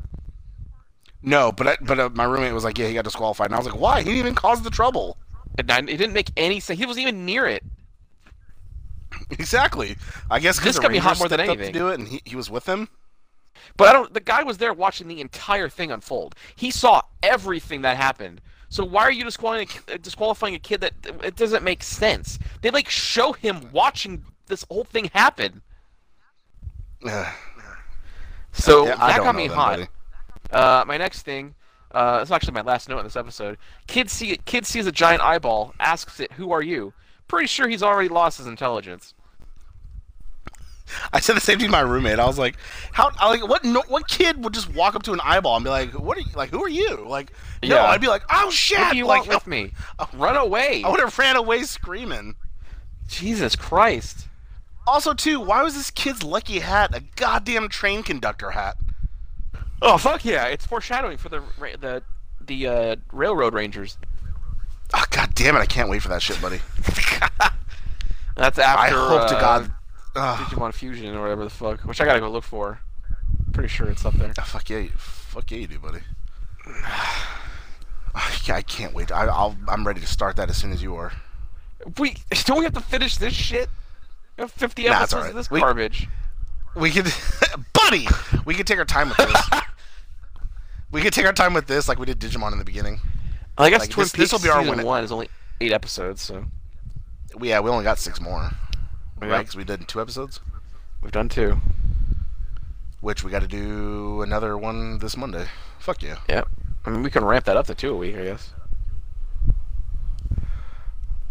No, 1.23 1.51
but 1.51 1.67
I, 1.67 1.77
but 1.81 1.99
uh, 1.99 2.09
my 2.13 2.25
roommate 2.25 2.53
was 2.53 2.65
like, 2.65 2.77
yeah, 2.77 2.87
he 2.87 2.93
got 2.93 3.05
disqualified, 3.05 3.47
and 3.47 3.55
I 3.55 3.57
was 3.57 3.65
like, 3.65 3.79
why? 3.79 3.99
He 3.99 4.05
didn't 4.05 4.19
even 4.19 4.35
cause 4.35 4.61
the 4.61 4.69
trouble. 4.69 5.17
It, 5.57 5.69
it 5.69 5.85
didn't 5.85 6.13
make 6.13 6.29
any 6.35 6.59
sense. 6.59 6.77
He 6.79 6.85
wasn't 6.85 7.03
even 7.03 7.25
near 7.25 7.47
it. 7.47 7.63
Exactly. 9.29 9.95
I 10.29 10.39
guess 10.39 10.57
because 10.57 10.75
This 10.75 10.81
got 10.81 10.91
me 10.91 10.97
hot 10.97 11.17
more 11.19 11.29
than 11.29 11.39
up 11.39 11.57
to 11.57 11.71
do 11.71 11.89
it, 11.89 11.99
and 11.99 12.07
he, 12.07 12.21
he 12.25 12.35
was 12.35 12.49
with 12.49 12.67
him. 12.67 12.89
But 13.77 13.87
I 13.87 13.93
don't. 13.93 14.13
The 14.13 14.19
guy 14.19 14.43
was 14.43 14.57
there 14.57 14.73
watching 14.73 15.07
the 15.07 15.21
entire 15.21 15.69
thing 15.69 15.91
unfold. 15.91 16.35
He 16.55 16.71
saw 16.71 17.01
everything 17.21 17.83
that 17.83 17.95
happened. 17.95 18.41
So 18.69 18.83
why 18.83 19.03
are 19.03 19.11
you 19.11 19.23
disqualifying 19.23 19.69
a, 19.87 19.97
disqualifying 19.99 20.55
a 20.55 20.59
kid 20.59 20.81
that 20.81 20.93
it 21.23 21.35
doesn't 21.35 21.63
make 21.63 21.83
sense? 21.83 22.39
They 22.61 22.71
like 22.71 22.89
show 22.89 23.33
him 23.33 23.69
watching 23.71 24.25
this 24.47 24.65
whole 24.69 24.83
thing 24.83 25.09
happen. 25.13 25.61
So 28.55 28.85
Yeah, 28.85 28.95
that 28.97 29.17
got 29.17 29.35
me 29.35 29.47
hot. 29.47 29.79
buddy. 29.79 29.87
Uh, 30.53 30.83
my 30.87 30.97
next 30.97 31.23
thing. 31.23 31.55
Uh, 31.91 32.19
it's 32.21 32.31
actually 32.31 32.53
my 32.53 32.61
last 32.61 32.89
note 32.89 32.97
in 32.99 33.03
this 33.03 33.15
episode. 33.15 33.57
Kid 33.87 34.09
see 34.09 34.37
kid 34.45 34.65
sees 34.65 34.87
a 34.87 34.91
giant 34.91 35.21
eyeball, 35.21 35.75
asks 35.79 36.19
it, 36.19 36.31
"Who 36.33 36.51
are 36.51 36.61
you?" 36.61 36.93
Pretty 37.27 37.47
sure 37.47 37.67
he's 37.67 37.83
already 37.83 38.09
lost 38.09 38.39
his 38.39 38.47
intelligence. 38.47 39.13
I 41.11 41.19
said 41.19 41.35
the 41.35 41.41
same 41.41 41.59
thing 41.59 41.67
to 41.67 41.71
my 41.71 41.79
roommate. 41.79 42.19
I 42.19 42.25
was 42.25 42.37
like, 42.37 42.55
"How? 42.91 43.11
I 43.19 43.29
like 43.29 43.47
what? 43.47 43.63
No, 43.63 43.83
what 43.87 44.07
kid 44.07 44.43
would 44.43 44.53
just 44.53 44.73
walk 44.73 44.95
up 44.95 45.03
to 45.03 45.13
an 45.13 45.21
eyeball 45.23 45.55
and 45.55 45.63
be 45.63 45.69
like, 45.69 45.91
"What 45.93 46.17
are 46.17 46.21
you? 46.21 46.31
Like, 46.35 46.49
who 46.49 46.63
are 46.63 46.69
you?" 46.69 47.05
Like, 47.07 47.31
no, 47.63 47.75
Yeah. 47.75 47.85
I'd 47.85 48.01
be 48.01 48.07
like, 48.07 48.23
"Oh 48.29 48.49
shit!" 48.49 48.79
What 48.79 48.91
do 48.91 48.97
you 48.97 49.05
like, 49.05 49.21
want 49.21 49.33
with 49.33 49.47
me? 49.47 49.71
Run 50.13 50.35
away! 50.35 50.83
I 50.83 50.89
would 50.89 50.99
have 50.99 51.17
ran 51.17 51.35
away 51.35 51.63
screaming. 51.63 52.35
Jesus 53.07 53.55
Christ! 53.55 54.27
Also, 54.85 55.13
too, 55.13 55.39
why 55.39 55.63
was 55.63 55.75
this 55.75 55.91
kid's 55.91 56.23
lucky 56.23 56.59
hat 56.59 56.93
a 56.93 57.01
goddamn 57.15 57.69
train 57.69 58.03
conductor 58.03 58.51
hat? 58.51 58.75
Oh 59.85 59.97
fuck 59.97 60.23
yeah! 60.23 60.45
It's 60.45 60.65
foreshadowing 60.65 61.17
for 61.17 61.27
the 61.29 61.41
the 61.79 62.03
the 62.39 62.67
uh, 62.67 62.95
railroad 63.11 63.53
rangers. 63.53 63.97
Oh, 64.93 65.03
god 65.09 65.35
damn 65.35 65.55
it! 65.57 65.59
I 65.59 65.65
can't 65.65 65.89
wait 65.89 66.01
for 66.01 66.07
that 66.07 66.21
shit, 66.21 66.41
buddy. 66.41 66.59
That's 68.37 68.57
after. 68.57 68.59
I 68.59 68.89
hope 68.89 69.27
to 69.27 69.37
uh, 69.37 69.41
God. 69.41 69.71
Ugh. 70.15 70.39
Digimon 70.47 70.73
Fusion 70.73 71.13
or 71.15 71.21
whatever 71.21 71.43
the 71.43 71.49
fuck, 71.49 71.81
which 71.81 71.99
I 71.99 72.05
gotta 72.05 72.19
go 72.21 72.29
look 72.29 72.43
for. 72.45 72.79
Pretty 73.51 73.67
sure 73.67 73.89
it's 73.89 74.05
up 74.05 74.13
there. 74.13 74.33
Oh, 74.39 74.43
fuck 74.43 74.69
yeah, 74.69 74.85
fuck 74.95 75.51
yeah, 75.51 75.57
you 75.59 75.67
do, 75.67 75.79
buddy. 75.79 75.99
I 78.15 78.61
can't 78.61 78.93
wait. 78.93 79.11
I, 79.11 79.25
I'll, 79.25 79.55
I'm 79.67 79.85
ready 79.85 79.99
to 79.99 80.07
start 80.07 80.35
that 80.37 80.49
as 80.49 80.57
soon 80.57 80.71
as 80.71 80.81
you 80.81 80.95
are. 80.95 81.11
We 81.97 82.15
don't 82.45 82.59
we 82.59 82.63
have 82.63 82.73
to 82.73 82.81
finish 82.81 83.17
this 83.17 83.33
shit? 83.33 83.69
We 84.37 84.43
have 84.43 84.51
50 84.51 84.83
Nah, 84.85 85.03
it's 85.03 85.13
episodes 85.13 85.29
of 85.29 85.35
this 85.35 85.51
We- 85.51 85.59
garbage. 85.59 86.07
We 86.75 86.89
could, 86.89 87.05
buddy. 87.73 88.07
We 88.45 88.55
could 88.55 88.65
take 88.65 88.79
our 88.79 88.85
time 88.85 89.09
with 89.09 89.17
this. 89.17 89.49
We 90.93 91.01
could 91.01 91.11
take 91.11 91.25
our 91.25 91.33
time 91.33 91.53
with 91.53 91.67
this, 91.67 91.89
like 91.89 91.99
we 91.99 92.05
did 92.05 92.19
Digimon 92.19 92.53
in 92.53 92.59
the 92.59 92.63
beginning. 92.63 93.01
I 93.57 93.69
guess 93.69 93.81
like, 93.81 93.89
Twin 93.89 94.03
this- 94.05 94.11
Peaks 94.13 94.31
this'll 94.31 94.43
be 94.43 94.49
our 94.49 94.61
season 94.61 94.77
win- 94.77 94.85
one 94.85 95.03
is 95.03 95.11
only 95.11 95.27
eight 95.59 95.73
episodes, 95.73 96.21
so 96.21 96.45
We, 97.35 97.49
yeah, 97.49 97.59
we 97.59 97.69
only 97.69 97.83
got 97.83 97.97
six 97.97 98.21
more, 98.21 98.51
we 99.19 99.27
right? 99.27 99.39
Because 99.39 99.55
we 99.55 99.63
did 99.63 99.87
two 99.87 99.99
episodes. 99.99 100.39
we've 101.01 101.11
done 101.11 101.27
two. 101.27 101.57
Which 103.01 103.23
we 103.23 103.31
got 103.31 103.41
to 103.41 103.47
do 103.47 104.21
another 104.21 104.57
one 104.57 104.99
this 104.99 105.17
Monday. 105.17 105.47
Fuck 105.79 106.03
yeah. 106.03 106.19
Yep. 106.29 106.47
I 106.85 106.89
mean, 106.89 107.03
we 107.03 107.09
can 107.09 107.25
ramp 107.25 107.43
that 107.45 107.57
up 107.57 107.67
to 107.67 107.75
two 107.75 107.93
a 107.93 107.97
week, 107.97 108.15
I 108.15 108.23
guess. 108.23 108.53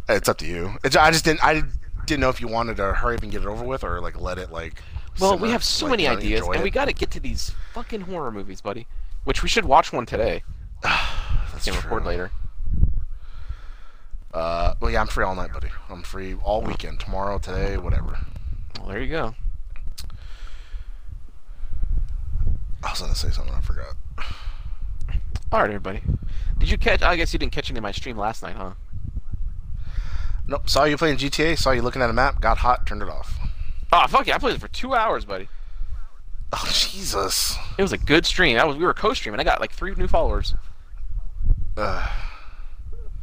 Eh, 0.08 0.16
it's 0.16 0.28
up 0.28 0.36
to 0.38 0.46
you. 0.46 0.76
It's, 0.84 0.96
I 0.96 1.10
just 1.10 1.24
didn't. 1.24 1.42
I 1.42 1.62
didn't 2.04 2.20
know 2.20 2.28
if 2.28 2.40
you 2.42 2.48
wanted 2.48 2.76
to 2.76 2.92
hurry 2.92 3.16
up 3.16 3.22
and 3.22 3.32
get 3.32 3.42
it 3.42 3.46
over 3.46 3.64
with, 3.64 3.84
or 3.84 4.00
like 4.00 4.20
let 4.20 4.36
it 4.38 4.52
like. 4.52 4.82
Well, 5.18 5.32
simmer, 5.32 5.42
we 5.42 5.50
have 5.50 5.64
so 5.64 5.86
like, 5.86 5.92
many 5.92 6.08
ideas, 6.08 6.46
and 6.46 6.56
it. 6.56 6.62
we 6.62 6.70
got 6.70 6.86
to 6.86 6.92
get 6.92 7.10
to 7.12 7.20
these 7.20 7.52
fucking 7.72 8.02
horror 8.02 8.30
movies, 8.30 8.60
buddy. 8.60 8.86
Which 9.24 9.42
we 9.42 9.48
should 9.48 9.64
watch 9.64 9.92
one 9.92 10.06
today. 10.06 10.42
That's 10.82 11.64
Can 11.64 11.74
record 11.74 12.04
later. 12.04 12.30
Uh, 14.34 14.74
well, 14.80 14.90
yeah, 14.90 15.00
I'm 15.00 15.06
free 15.06 15.24
all 15.24 15.34
night, 15.34 15.52
buddy. 15.52 15.68
I'm 15.90 16.02
free 16.02 16.34
all 16.42 16.62
weekend. 16.62 17.00
Tomorrow, 17.00 17.38
today, 17.38 17.76
whatever. 17.76 18.18
Well, 18.78 18.88
there 18.88 19.00
you 19.00 19.10
go. 19.10 19.34
I 22.82 22.90
was 22.90 23.00
gonna 23.00 23.14
say 23.14 23.30
something. 23.30 23.54
I 23.54 23.60
forgot. 23.60 23.94
All 25.52 25.60
right, 25.60 25.68
everybody. 25.68 26.02
Did 26.58 26.70
you 26.70 26.78
catch? 26.78 27.02
I 27.02 27.16
guess 27.16 27.32
you 27.32 27.38
didn't 27.38 27.52
catch 27.52 27.70
any 27.70 27.78
of 27.78 27.82
my 27.82 27.92
stream 27.92 28.16
last 28.16 28.42
night, 28.42 28.56
huh? 28.56 28.72
Nope. 30.48 30.68
Saw 30.68 30.84
you 30.84 30.96
playing 30.96 31.18
GTA. 31.18 31.58
Saw 31.58 31.70
you 31.70 31.82
looking 31.82 32.02
at 32.02 32.10
a 32.10 32.12
map. 32.12 32.40
Got 32.40 32.58
hot. 32.58 32.86
Turned 32.86 33.02
it 33.02 33.08
off. 33.08 33.38
Oh 33.92 34.06
fuck 34.08 34.26
yeah! 34.26 34.36
I 34.36 34.38
played 34.38 34.56
it 34.56 34.60
for 34.60 34.68
two 34.68 34.94
hours, 34.94 35.24
buddy. 35.24 35.48
Oh 36.52 36.68
Jesus. 36.70 37.56
It 37.78 37.82
was 37.82 37.92
a 37.92 37.98
good 37.98 38.26
stream. 38.26 38.58
I 38.58 38.64
was 38.64 38.76
we 38.76 38.84
were 38.84 38.94
co-streaming. 38.94 39.40
I 39.40 39.44
got 39.44 39.60
like 39.60 39.72
three 39.72 39.94
new 39.94 40.08
followers. 40.08 40.54
Uh, 41.76 42.06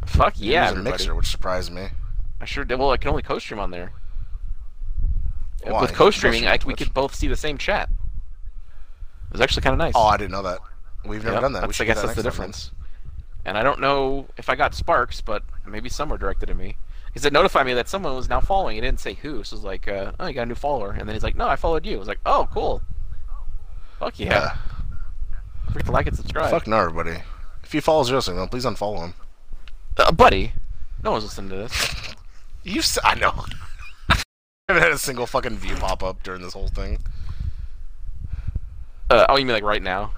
Fuck 0.05 0.33
yeah, 0.37 0.67
it 0.67 0.71
was 0.71 0.79
a 0.79 0.83
mixer, 0.83 1.15
which 1.15 1.27
surprised 1.27 1.71
me. 1.71 1.89
I 2.41 2.45
sure 2.45 2.65
did. 2.65 2.79
Well, 2.79 2.91
I 2.91 2.97
can 2.97 3.09
only 3.09 3.21
co-stream 3.21 3.59
on 3.59 3.69
there. 3.69 3.91
Why? 5.63 5.81
With 5.81 5.93
co-streaming, 5.93 6.43
Co-stream 6.43 6.61
I, 6.63 6.67
we 6.67 6.73
could 6.73 6.93
both 6.93 7.13
see 7.13 7.27
the 7.27 7.35
same 7.35 7.57
chat. 7.57 7.89
It 9.27 9.33
was 9.33 9.41
actually 9.41 9.61
kind 9.61 9.73
of 9.73 9.77
nice. 9.77 9.93
Oh, 9.95 10.05
I 10.05 10.17
didn't 10.17 10.31
know 10.31 10.41
that. 10.43 10.59
We've 11.05 11.23
never 11.23 11.35
Yep, 11.35 11.41
done 11.41 11.53
that. 11.53 11.61
That's, 11.61 11.81
I 11.81 11.85
guess 11.85 12.01
that 12.01 12.07
that's 12.07 12.15
the 12.15 12.23
next 12.23 12.35
time, 12.37 12.47
difference. 12.47 12.71
And 13.45 13.57
I 13.57 13.63
don't 13.63 13.79
know 13.79 14.27
if 14.37 14.49
I 14.49 14.55
got 14.55 14.73
sparks, 14.73 15.21
but 15.21 15.43
maybe 15.67 15.89
some 15.89 16.09
were 16.09 16.17
directed 16.17 16.49
at 16.49 16.57
me. 16.57 16.77
Because 17.07 17.25
it 17.25 17.33
notified 17.33 17.65
me 17.65 17.73
that 17.73 17.87
someone 17.87 18.15
was 18.15 18.29
now 18.29 18.39
following. 18.39 18.77
It 18.77 18.81
didn't 18.81 18.99
say 18.99 19.13
who, 19.13 19.43
so 19.43 19.53
it 19.53 19.57
was 19.57 19.63
like, 19.63 19.87
uh, 19.87 20.13
oh, 20.19 20.27
you 20.27 20.33
got 20.33 20.43
a 20.43 20.45
new 20.47 20.55
follower. 20.55 20.91
And 20.91 21.07
then 21.07 21.15
he's 21.15 21.23
like, 21.23 21.35
no, 21.35 21.47
I 21.47 21.55
followed 21.55 21.85
you. 21.85 21.95
I 21.95 21.99
was 21.99 22.07
like, 22.07 22.19
oh, 22.25 22.47
cool. 22.51 22.81
Fuck 23.99 24.19
yeah. 24.19 24.27
Yeah. 24.27 24.57
Forget 25.67 25.85
to 25.85 25.91
like 25.91 26.07
and 26.07 26.15
subscribe. 26.17 26.49
Fuck 26.49 26.67
no, 26.67 26.77
everybody. 26.77 27.21
If 27.63 27.73
you 27.75 27.81
follow 27.81 28.03
Zero 28.03 28.19
Signal, 28.21 28.47
please 28.47 28.65
unfollow 28.65 28.99
him. 29.01 29.13
Uh, 29.97 30.11
buddy, 30.11 30.53
no 31.03 31.11
one's 31.11 31.25
listening 31.25 31.49
to 31.51 31.55
this. 31.57 31.95
You, 32.61 32.79
s- 32.79 32.99
I 33.05 33.15
know. 33.15 33.31
I 34.09 34.15
haven't 34.67 34.83
had 34.83 34.91
a 34.91 34.97
single 34.97 35.25
fucking 35.25 35.55
view 35.55 35.75
pop 35.75 36.03
up 36.03 36.21
during 36.23 36.41
this 36.41 36.51
whole 36.53 36.67
thing. 36.67 36.99
Uh, 39.09 39.25
oh, 39.29 39.37
you 39.37 39.45
mean 39.45 39.53
like 39.53 39.63
right 39.63 39.81
now? 39.81 40.11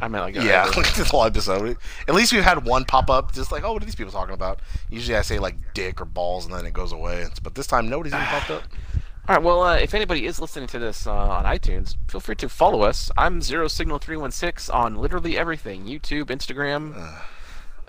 I 0.00 0.08
meant 0.08 0.24
like 0.24 0.34
Yeah, 0.34 0.64
like 0.76 0.94
this 0.96 1.10
whole 1.10 1.24
episode. 1.24 1.76
At 2.08 2.14
least 2.14 2.32
we've 2.32 2.42
had 2.42 2.64
one 2.64 2.86
pop 2.86 3.10
up, 3.10 3.34
just 3.34 3.52
like, 3.52 3.64
oh, 3.64 3.74
what 3.74 3.82
are 3.82 3.84
these 3.84 3.94
people 3.94 4.12
talking 4.12 4.34
about? 4.34 4.60
Usually 4.90 5.14
I 5.16 5.20
say 5.20 5.38
like 5.38 5.56
dick 5.74 6.00
or 6.00 6.06
balls, 6.06 6.46
and 6.46 6.54
then 6.54 6.64
it 6.64 6.72
goes 6.72 6.90
away. 6.90 7.26
But 7.42 7.54
this 7.54 7.66
time, 7.66 7.88
nobody's 7.88 8.14
even 8.14 8.24
popped 8.26 8.50
up. 8.50 8.62
All 9.26 9.34
right. 9.34 9.42
Well, 9.42 9.62
uh, 9.62 9.76
if 9.76 9.94
anybody 9.94 10.26
is 10.26 10.38
listening 10.38 10.66
to 10.68 10.78
this 10.78 11.06
uh, 11.06 11.14
on 11.14 11.44
iTunes, 11.44 11.96
feel 12.08 12.20
free 12.20 12.34
to 12.34 12.48
follow 12.48 12.82
us. 12.82 13.10
I'm 13.16 13.40
Zero 13.40 13.68
Signal 13.68 13.98
Three 13.98 14.18
One 14.18 14.30
Six 14.30 14.68
on 14.68 14.96
literally 14.96 15.38
everything: 15.38 15.86
YouTube, 15.86 16.24
Instagram, 16.24 17.22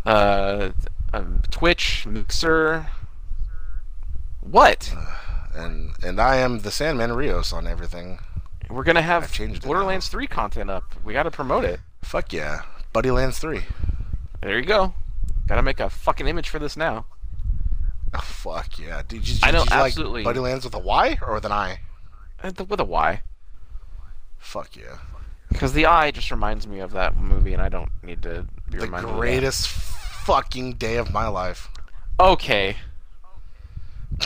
uh, 0.05 0.69
um, 1.13 1.41
Twitch, 1.51 2.05
Mixer. 2.05 2.87
What? 4.39 4.93
And 5.53 5.91
and 6.01 6.21
I 6.21 6.37
am 6.37 6.59
the 6.59 6.71
Sandman 6.71 7.11
Rios 7.11 7.51
on 7.51 7.67
everything. 7.67 8.19
We're 8.69 8.83
gonna 8.83 9.01
have 9.01 9.23
I've 9.23 9.33
changed 9.33 9.63
it 9.63 9.67
Borderlands 9.67 10.07
Three 10.07 10.27
content 10.27 10.69
up. 10.69 10.95
We 11.03 11.11
got 11.11 11.23
to 11.23 11.31
promote 11.31 11.65
it. 11.65 11.81
Fuck 12.01 12.31
yeah, 12.31 12.61
Buddy 12.93 13.11
Lands 13.11 13.39
three. 13.39 13.63
There 14.41 14.57
you 14.57 14.65
go. 14.65 14.93
Got 15.47 15.55
to 15.55 15.63
make 15.63 15.81
a 15.81 15.89
fucking 15.89 16.29
image 16.29 16.47
for 16.47 16.59
this 16.59 16.77
now. 16.77 17.05
Oh, 18.17 18.21
fuck 18.21 18.77
yeah, 18.79 19.01
did 19.07 19.27
you, 19.27 19.35
I 19.43 19.51
know, 19.51 19.63
did 19.63 19.69
you 19.71 19.75
absolutely. 19.77 20.19
like 20.21 20.25
Buddy 20.25 20.39
Lands 20.39 20.63
with 20.65 20.73
a 20.75 20.79
Y 20.79 21.17
or 21.21 21.33
with 21.33 21.45
an 21.45 21.51
I? 21.51 21.79
Uh, 22.43 22.51
With 22.69 22.79
a 22.79 22.83
Y. 22.85 23.21
Fuck 24.37 24.75
yeah, 24.77 24.97
Because 25.49 25.73
the 25.73 25.85
eye 25.87 26.11
just 26.11 26.29
reminds 26.31 26.67
me 26.67 26.79
of 26.79 26.91
that 26.91 27.17
movie, 27.17 27.53
and 27.53 27.61
I 27.61 27.69
don't 27.69 27.89
need 28.03 28.21
to 28.23 28.45
be 28.69 28.77
the 28.77 28.85
reminded. 28.85 29.09
of 29.09 29.15
that. 29.15 29.19
greatest 29.19 29.67
fucking 29.67 30.73
day 30.73 30.97
of 30.97 31.11
my 31.11 31.27
life. 31.27 31.67
Okay. 32.19 32.77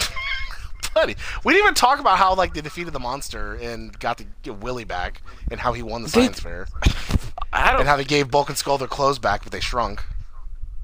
Buddy, 0.94 1.16
we 1.46 1.54
didn't 1.54 1.64
even 1.66 1.76
talk 1.76 2.00
about 2.00 2.18
how 2.18 2.34
like 2.36 2.54
they 2.54 2.62
defeated 2.62 2.94
the 2.94 3.00
monster 3.00 3.54
and 3.56 3.98
got 4.00 4.18
to 4.18 4.26
get 4.44 4.58
Willy 4.58 4.84
back, 4.84 5.22
and 5.52 5.60
how 5.60 5.72
he 5.74 5.82
won 5.84 6.02
the 6.04 6.10
They- 6.10 6.22
science 6.24 6.40
fair, 6.40 6.68
I 7.54 7.72
don't. 7.72 7.82
and 7.82 7.90
how 7.90 7.96
they 7.96 8.04
gave 8.04 8.30
Bulk 8.32 8.50
and 8.50 8.58
Skull 8.58 8.78
their 8.78 8.88
clothes 8.88 9.20
back, 9.20 9.44
but 9.44 9.52
they 9.52 9.60
shrunk. 9.60 10.04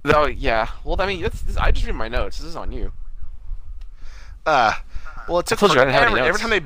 Oh 0.05 0.27
yeah. 0.27 0.69
Well, 0.83 0.99
I 0.99 1.07
mean, 1.07 1.21
that's, 1.21 1.41
this, 1.41 1.57
I 1.57 1.71
just 1.71 1.85
read 1.85 1.95
my 1.95 2.07
notes. 2.07 2.37
This 2.37 2.47
is 2.47 2.55
on 2.55 2.71
you. 2.71 2.91
Uh, 4.45 4.73
well, 5.27 5.39
it 5.39 5.47
took 5.47 5.59
told 5.59 5.73
you 5.73 5.79
I 5.81 5.85
didn't 5.85 5.93
have 5.95 6.03
any 6.03 6.11
forever. 6.13 6.27
Every 6.29 6.39
time 6.41 6.49
they, 6.51 6.61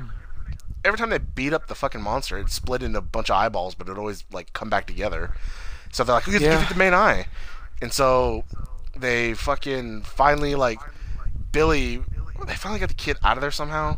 every 0.88 0.98
time 0.98 1.10
they 1.10 1.18
beat 1.18 1.52
up 1.52 1.66
the 1.68 1.74
fucking 1.74 2.02
monster, 2.02 2.38
it 2.38 2.50
split 2.50 2.82
into 2.82 2.98
a 2.98 3.02
bunch 3.02 3.30
of 3.30 3.36
eyeballs, 3.36 3.74
but 3.74 3.88
it 3.88 3.96
always 3.96 4.24
like 4.32 4.52
come 4.52 4.68
back 4.68 4.86
together. 4.86 5.34
So 5.92 6.04
they're 6.04 6.14
like, 6.14 6.26
we 6.26 6.34
have 6.34 6.42
to 6.42 6.48
Yeah. 6.48 6.68
the 6.68 6.74
main 6.74 6.94
eye, 6.94 7.26
and 7.80 7.92
so 7.92 8.44
they 8.96 9.34
fucking 9.34 10.02
finally 10.02 10.54
like 10.54 10.78
Billy. 11.52 12.02
They 12.46 12.54
finally 12.54 12.80
got 12.80 12.88
the 12.90 12.94
kid 12.94 13.16
out 13.22 13.36
of 13.36 13.40
there 13.40 13.50
somehow. 13.50 13.96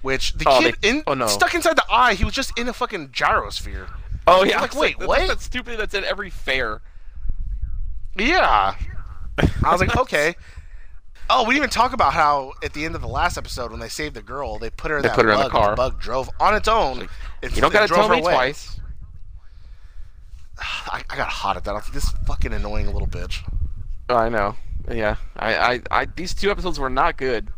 Which 0.00 0.34
the 0.34 0.44
Oh, 0.48 0.60
kid 0.60 0.76
they- 0.80 0.88
in 0.90 1.02
oh, 1.06 1.14
no. 1.14 1.26
stuck 1.26 1.54
inside 1.54 1.76
the 1.76 1.84
eye. 1.90 2.14
He 2.14 2.24
was 2.24 2.32
just 2.34 2.56
in 2.58 2.68
a 2.68 2.72
fucking 2.72 3.08
gyrosphere. 3.08 3.88
Oh 4.26 4.44
yeah. 4.44 4.60
like, 4.60 4.76
I 4.76 4.78
wait, 4.78 4.98
that's- 4.98 5.08
what? 5.08 5.26
That's 5.26 5.44
stupid. 5.44 5.78
That's 5.80 5.94
at 5.94 6.04
every 6.04 6.30
fair. 6.30 6.82
Yeah. 8.18 8.74
I 9.64 9.72
was 9.72 9.80
like, 9.80 9.96
okay. 10.04 10.34
Oh, 11.30 11.42
we 11.42 11.54
didn't 11.54 11.58
even 11.64 11.70
talk 11.70 11.92
about 11.92 12.14
how 12.14 12.52
at 12.62 12.72
the 12.72 12.84
end 12.84 12.94
of 12.94 13.02
the 13.02 13.08
last 13.08 13.36
episode 13.36 13.70
when 13.70 13.80
they 13.80 13.88
saved 13.88 14.14
the 14.14 14.22
girl, 14.22 14.58
they 14.58 14.70
put 14.70 14.90
her 14.90 14.96
in 14.96 15.02
They 15.02 15.08
that 15.08 15.14
put 15.14 15.26
her 15.26 15.30
in 15.32 15.36
bug, 15.36 15.52
the 15.52 15.58
and 15.58 15.64
car. 15.66 15.76
bug 15.76 16.00
drove 16.00 16.30
on 16.40 16.54
its 16.54 16.68
own. 16.68 17.08
It- 17.42 17.54
You 17.54 17.60
don't 17.60 17.72
gotta 17.72 17.86
tell 17.88 18.08
me 18.08 18.20
away. 18.20 18.32
twice. 18.32 18.80
I, 20.58 21.02
I 21.10 21.16
got 21.16 21.28
hot 21.28 21.56
at 21.56 21.64
that. 21.64 21.70
I 21.72 21.74
was 21.74 21.84
like, 21.84 21.92
this 21.94 22.10
fucking 22.26 22.52
annoying 22.52 22.86
little 22.92 23.06
bitch. 23.08 23.42
Oh, 24.08 24.16
I 24.16 24.28
know. 24.28 24.56
Yeah. 24.90 25.16
I, 25.36 25.54
I, 25.56 25.80
I. 25.90 26.04
These 26.06 26.34
two 26.34 26.50
episodes 26.50 26.78
were 26.78 26.88
not 26.90 27.16
good. 27.18 27.48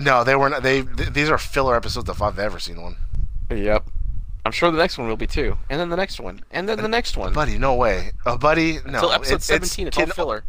No, 0.00 0.22
they 0.22 0.36
weren't. 0.36 0.62
They 0.62 0.82
th- 0.82 1.08
these 1.10 1.28
are 1.28 1.38
filler 1.38 1.74
episodes 1.74 2.08
if 2.08 2.22
I've 2.22 2.38
ever 2.38 2.60
seen 2.60 2.80
one. 2.80 2.96
Yep. 3.50 3.84
I'm 4.48 4.52
sure 4.52 4.70
the 4.70 4.78
next 4.78 4.96
one 4.96 5.06
will 5.08 5.18
be 5.18 5.26
too, 5.26 5.58
and 5.68 5.78
then 5.78 5.90
the 5.90 5.96
next 5.96 6.18
one, 6.18 6.40
and 6.50 6.66
then 6.66 6.78
the 6.78 6.88
next 6.88 7.18
one. 7.18 7.34
Buddy, 7.34 7.58
no 7.58 7.74
way. 7.74 8.12
Uh, 8.24 8.38
buddy, 8.38 8.78
no. 8.86 8.94
Until 8.94 9.12
episode 9.12 9.34
it's, 9.34 9.44
17, 9.44 9.88
it's, 9.88 9.98
all 9.98 10.04
can, 10.04 10.12
filler. 10.14 10.44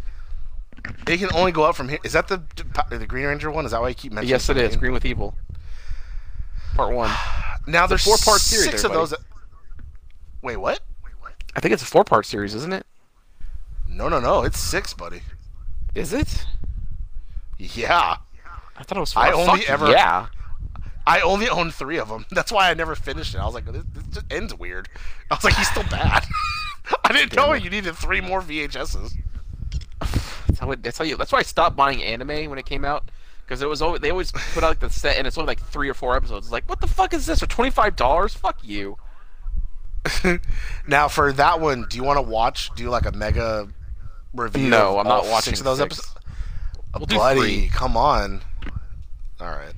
They 1.05 1.17
can 1.17 1.27
only 1.33 1.51
go 1.51 1.63
up 1.63 1.75
from 1.75 1.89
here. 1.89 1.99
Is 2.05 2.13
that 2.13 2.29
the 2.29 2.41
the 2.89 3.05
Green 3.05 3.25
Ranger 3.25 3.51
one? 3.51 3.65
Is 3.65 3.71
that 3.71 3.81
why 3.81 3.89
you 3.89 3.95
keep 3.95 4.13
mentioning? 4.13 4.29
Yes, 4.29 4.47
it 4.47 4.55
is. 4.55 4.71
17? 4.71 4.79
Green 4.79 4.93
with 4.93 5.03
Evil. 5.03 5.35
Part 6.75 6.95
one. 6.95 7.11
Now 7.67 7.83
It's 7.83 7.89
there's 7.89 8.03
four-part 8.05 8.39
series, 8.39 8.65
Six 8.65 8.83
of 8.85 8.91
everybody. 8.91 9.01
those. 9.01 9.09
That... 9.09 9.19
Wait, 10.41 10.57
what? 10.57 10.79
I 11.57 11.59
think 11.59 11.73
it's 11.73 11.83
a 11.83 11.85
four-part 11.85 12.25
series, 12.25 12.55
isn't 12.55 12.71
it? 12.71 12.85
No, 13.89 14.07
no, 14.07 14.21
no. 14.21 14.43
It's 14.43 14.57
six, 14.57 14.93
buddy. 14.93 15.21
Is 15.93 16.13
it? 16.13 16.45
Yeah. 17.57 18.15
I 18.77 18.83
thought 18.83 18.97
it 18.97 19.01
was. 19.01 19.13
I 19.15 19.31
oh, 19.33 19.41
only 19.41 19.59
fuck 19.59 19.69
ever- 19.69 19.91
Yeah. 19.91 20.27
I 21.09 21.21
only 21.21 21.49
own 21.49 21.71
three 21.71 21.97
of 21.97 22.07
them. 22.07 22.25
That's 22.31 22.51
why 22.51 22.69
I 22.69 22.73
never 22.75 22.93
finished 22.93 23.33
it. 23.33 23.39
I 23.39 23.45
was 23.45 23.55
like, 23.55 23.65
this, 23.65 23.83
this 23.93 24.03
just 24.13 24.31
ends 24.31 24.53
weird. 24.53 24.87
I 25.31 25.35
was 25.35 25.43
like, 25.43 25.55
he's 25.55 25.69
still 25.69 25.83
bad. 25.83 26.23
I 27.03 27.11
didn't 27.11 27.35
know 27.35 27.51
it. 27.53 27.63
you 27.63 27.71
needed 27.71 27.95
three 27.95 28.21
more 28.21 28.41
VHSs. 28.41 29.15
That's 30.47 30.59
how, 30.59 30.71
it, 30.71 30.81
that's 30.81 30.97
how 30.97 31.05
you. 31.05 31.15
That's 31.15 31.31
why 31.31 31.39
I 31.39 31.43
stopped 31.43 31.75
buying 31.75 32.03
anime 32.03 32.49
when 32.49 32.57
it 32.57 32.65
came 32.65 32.83
out, 32.83 33.11
because 33.45 33.61
it 33.61 33.69
was 33.69 33.81
always 33.83 34.01
they 34.01 34.09
always 34.09 34.31
put 34.31 34.63
out 34.63 34.69
like 34.69 34.79
the 34.79 34.89
set 34.89 35.15
and 35.17 35.27
it's 35.27 35.37
only 35.37 35.47
like 35.47 35.61
three 35.61 35.87
or 35.87 35.93
four 35.93 36.15
episodes. 36.15 36.47
It's 36.47 36.51
like, 36.51 36.67
what 36.67 36.81
the 36.81 36.87
fuck 36.87 37.13
is 37.13 37.27
this 37.27 37.39
for 37.39 37.45
twenty 37.45 37.69
five 37.69 37.95
dollars? 37.95 38.33
Fuck 38.33 38.57
you. 38.63 38.97
Now 40.87 41.07
for 41.07 41.31
that 41.33 41.59
one, 41.59 41.85
do 41.87 41.97
you 41.97 42.03
want 42.03 42.17
to 42.17 42.23
watch? 42.23 42.71
Do 42.75 42.89
like 42.89 43.05
a 43.05 43.11
mega 43.11 43.67
review? 44.33 44.69
No, 44.69 44.93
of 44.93 45.05
I'm 45.05 45.07
not 45.07 45.25
watching 45.25 45.51
six 45.51 45.59
of 45.59 45.65
those 45.65 45.79
episodes. 45.79 46.15
We'll 46.95 47.05
Buddy, 47.05 47.67
come 47.67 47.95
on. 47.95 48.41
All 49.39 49.47
right. 49.47 49.73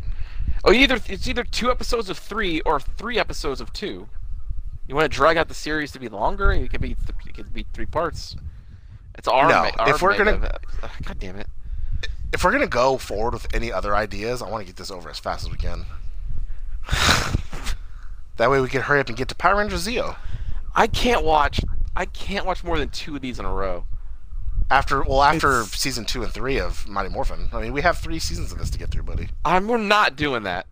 Oh, 0.64 0.72
either 0.72 1.00
it's 1.08 1.28
either 1.28 1.44
two 1.44 1.72
episodes 1.72 2.10
of 2.10 2.18
three 2.18 2.62
or 2.62 2.80
three 2.80 3.18
episodes 3.20 3.62
of 3.62 3.74
two. 3.74 4.08
You 4.88 4.96
want 4.96 5.12
to 5.12 5.16
drag 5.16 5.38
out 5.38 5.48
the 5.48 5.54
series 5.54 5.92
to 5.94 6.00
be 6.00 6.08
longer? 6.10 6.52
It 6.52 6.70
could 6.70 6.82
be 6.82 6.92
it 7.26 7.34
could 7.34 7.54
be 7.54 7.66
three 7.74 7.86
parts. 7.86 8.36
It's 9.18 9.28
our 9.28 9.48
No, 9.50 9.64
ma- 9.64 9.72
our 9.80 9.90
if 9.90 10.02
we're 10.02 10.18
gonna- 10.18 10.38
mega- 10.38 10.60
Ugh, 10.84 10.90
God 11.06 11.20
damn 11.20 11.36
it. 11.38 11.48
If 12.34 12.44
we're 12.44 12.52
gonna 12.52 12.68
go 12.68 12.98
forward 12.98 13.34
with 13.34 13.48
any 13.54 13.72
other 13.72 13.96
ideas, 13.96 14.42
I 14.42 14.50
want 14.50 14.62
to 14.62 14.66
get 14.66 14.76
this 14.78 14.92
over 14.92 15.10
as 15.10 15.20
fast 15.20 15.44
as 15.46 15.52
we 15.52 15.58
can. 15.58 15.86
that 18.38 18.50
way 18.50 18.60
we 18.62 18.70
can 18.70 18.82
hurry 18.84 19.00
up 19.00 19.08
and 19.08 19.18
get 19.18 19.28
to 19.30 19.36
Power 19.36 19.58
Rangers 19.58 19.86
Zeo. 19.88 20.16
I 20.76 20.88
can't 20.88 21.24
watch. 21.24 21.62
I 21.96 22.06
can't 22.06 22.46
watch 22.46 22.64
more 22.64 22.78
than 22.80 22.90
two 22.90 23.16
of 23.16 23.22
these 23.22 23.40
in 23.40 23.46
a 23.46 23.52
row. 23.54 23.86
After 24.72 25.04
well, 25.04 25.22
after 25.22 25.62
It's- 25.62 25.78
season 25.80 26.06
two 26.06 26.24
and 26.24 26.32
three 26.32 26.58
of 26.58 26.88
Mighty 26.88 27.10
Morphin. 27.10 27.50
I 27.52 27.60
mean, 27.62 27.74
we 27.74 27.82
have 27.82 27.98
three 27.98 28.20
seasons 28.20 28.54
of 28.54 28.58
this 28.58 28.70
to 28.70 28.80
get 28.80 28.90
through, 28.90 29.04
buddy. 29.04 29.28
I'm 29.44 29.68
we're 29.68 29.78
not 29.78 30.16
doing 30.16 30.44
that. 30.44 30.66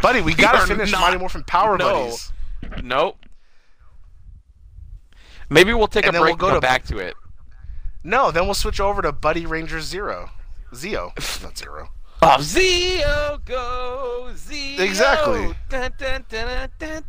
Buddy, 0.00 0.22
we 0.22 0.34
gotta 0.34 0.66
finish 0.66 0.90
not- 0.90 1.02
Mighty 1.02 1.18
Morphin 1.18 1.44
Power 1.44 1.76
No. 1.76 1.92
Buddies. 1.92 2.32
Nope. 2.82 3.18
Maybe 5.50 5.74
we'll 5.74 5.88
take 5.88 6.06
And 6.06 6.16
a 6.16 6.20
break 6.20 6.40
we'll 6.40 6.48
go 6.50 6.54
to- 6.54 6.60
back 6.60 6.84
to 6.86 6.96
it. 6.98 7.14
No, 8.02 8.30
then 8.30 8.46
we'll 8.46 8.54
switch 8.54 8.80
over 8.80 9.02
to 9.02 9.12
Buddy 9.12 9.44
Rangers 9.46 9.84
Zero. 9.84 10.30
Zeo, 10.72 11.12
not 11.42 11.58
Zero. 11.58 11.90
Oh, 12.22 12.36
Zeo 12.40 13.44
go 13.44 14.30
Zeo. 14.32 14.78
Exactly. 14.80 15.54
Dun, 15.68 15.92
dun, 15.98 16.24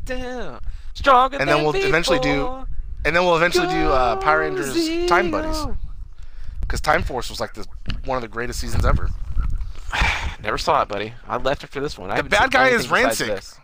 dun. 0.05 0.59
Stronger 0.95 1.37
And 1.37 1.47
then 1.49 1.63
we'll 1.63 1.75
eventually 1.75 2.19
do. 2.19 2.65
And 3.05 3.15
then 3.15 3.23
we'll 3.23 3.37
eventually 3.37 3.67
do 3.67 3.89
uh, 3.89 4.17
Power 4.17 4.49
Go 4.49 4.55
Rangers 4.57 5.07
Time 5.09 5.31
Buddies. 5.31 5.65
Because 6.73 6.81
Time 6.81 7.03
Force 7.03 7.29
was 7.29 7.39
like 7.39 7.53
the 7.53 7.67
one 8.05 8.15
of 8.15 8.23
the 8.23 8.27
greatest 8.27 8.59
seasons 8.59 8.83
ever. 8.83 9.07
Never 10.41 10.57
saw 10.57 10.81
it, 10.81 10.87
buddy. 10.87 11.13
I 11.27 11.37
left 11.37 11.63
after 11.63 11.79
this 11.79 11.99
one. 11.99 12.09
The 12.09 12.23
bad 12.23 12.49
guy 12.49 12.69
is 12.69 12.87
Ransik. 12.87 13.59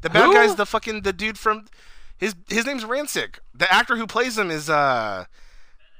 The 0.00 0.10
bad 0.10 0.24
Who? 0.24 0.34
guy's 0.34 0.56
the 0.56 0.66
fucking 0.66 1.02
the 1.02 1.12
dude 1.12 1.38
from 1.38 1.66
his 2.18 2.34
his 2.48 2.66
name's 2.66 2.82
Ransik. 2.82 3.38
The 3.54 3.72
actor 3.72 3.94
who 3.96 4.04
plays 4.04 4.36
him 4.36 4.50
is 4.50 4.68
uh 4.68 5.26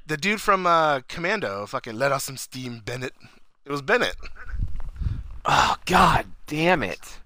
the 0.09 0.17
dude 0.17 0.41
from 0.41 0.67
uh 0.67 1.03
Commando. 1.07 1.67
Fucking 1.67 1.95
let 1.95 2.11
off 2.11 2.23
some 2.23 2.37
steam, 2.37 2.83
Bennett. 2.85 3.15
It 3.65 3.71
was 3.71 3.81
Bennett. 3.81 4.17
Oh 5.45 5.77
God, 5.87 6.27
damn 6.49 6.83
it! 6.83 7.21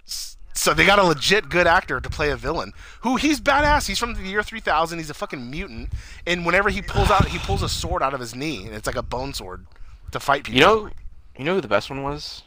So 0.56 0.72
they 0.72 0.86
got 0.86 0.98
a 1.00 1.02
legit 1.04 1.48
good 1.48 1.66
actor 1.66 2.00
to 2.00 2.08
play 2.08 2.30
a 2.30 2.36
villain. 2.36 2.72
Who 3.00 3.16
he's 3.16 3.40
badass. 3.40 3.88
He's 3.88 3.98
from 3.98 4.14
the 4.14 4.22
year 4.22 4.42
3000. 4.42 4.98
He's 4.98 5.10
a 5.10 5.14
fucking 5.14 5.50
mutant. 5.50 5.90
And 6.26 6.46
whenever 6.46 6.70
he 6.70 6.80
pulls 6.80 7.10
out, 7.10 7.26
he 7.26 7.38
pulls 7.38 7.62
a 7.62 7.68
sword 7.68 8.02
out 8.02 8.14
of 8.14 8.20
his 8.20 8.34
knee, 8.36 8.64
and 8.64 8.74
it's 8.74 8.86
like 8.86 8.94
a 8.96 9.02
bone 9.02 9.34
sword 9.34 9.66
to 10.12 10.20
fight 10.20 10.44
people. 10.44 10.60
You 10.60 10.64
know, 10.66 10.90
you 11.36 11.44
know 11.44 11.54
who 11.56 11.60
the 11.60 11.68
best 11.68 11.90
one 11.90 12.02
was? 12.02 12.42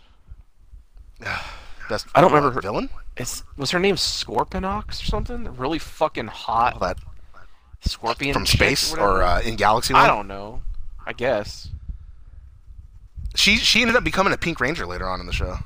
Best, 1.89 2.05
I 2.13 2.19
don't 2.19 2.31
remember 2.33 2.51
her- 2.51 2.61
villain. 2.61 2.89
It's 3.15 3.43
was 3.55 3.71
her 3.71 3.79
name 3.79 3.95
Scorpionox 3.95 5.01
or 5.01 5.05
something? 5.05 5.55
Really 5.55 5.79
fucking 5.79 6.27
hot 6.27 6.73
All 6.73 6.79
that 6.81 6.97
scorpion 7.79 8.33
from 8.33 8.45
space 8.45 8.91
whatever. 8.91 9.19
or 9.19 9.23
uh, 9.23 9.41
in 9.41 9.55
Galaxy. 9.55 9.93
I 9.93 10.05
don't 10.05 10.27
know. 10.27 10.61
I 11.05 11.13
guess. 11.13 11.69
She 13.35 13.55
she 13.55 13.81
ended 13.81 13.95
up 13.95 14.03
becoming 14.03 14.33
a 14.33 14.37
Pink 14.37 14.59
Ranger 14.59 14.85
later 14.85 15.07
on 15.07 15.19
in 15.21 15.25
the 15.27 15.33
show. 15.33 15.59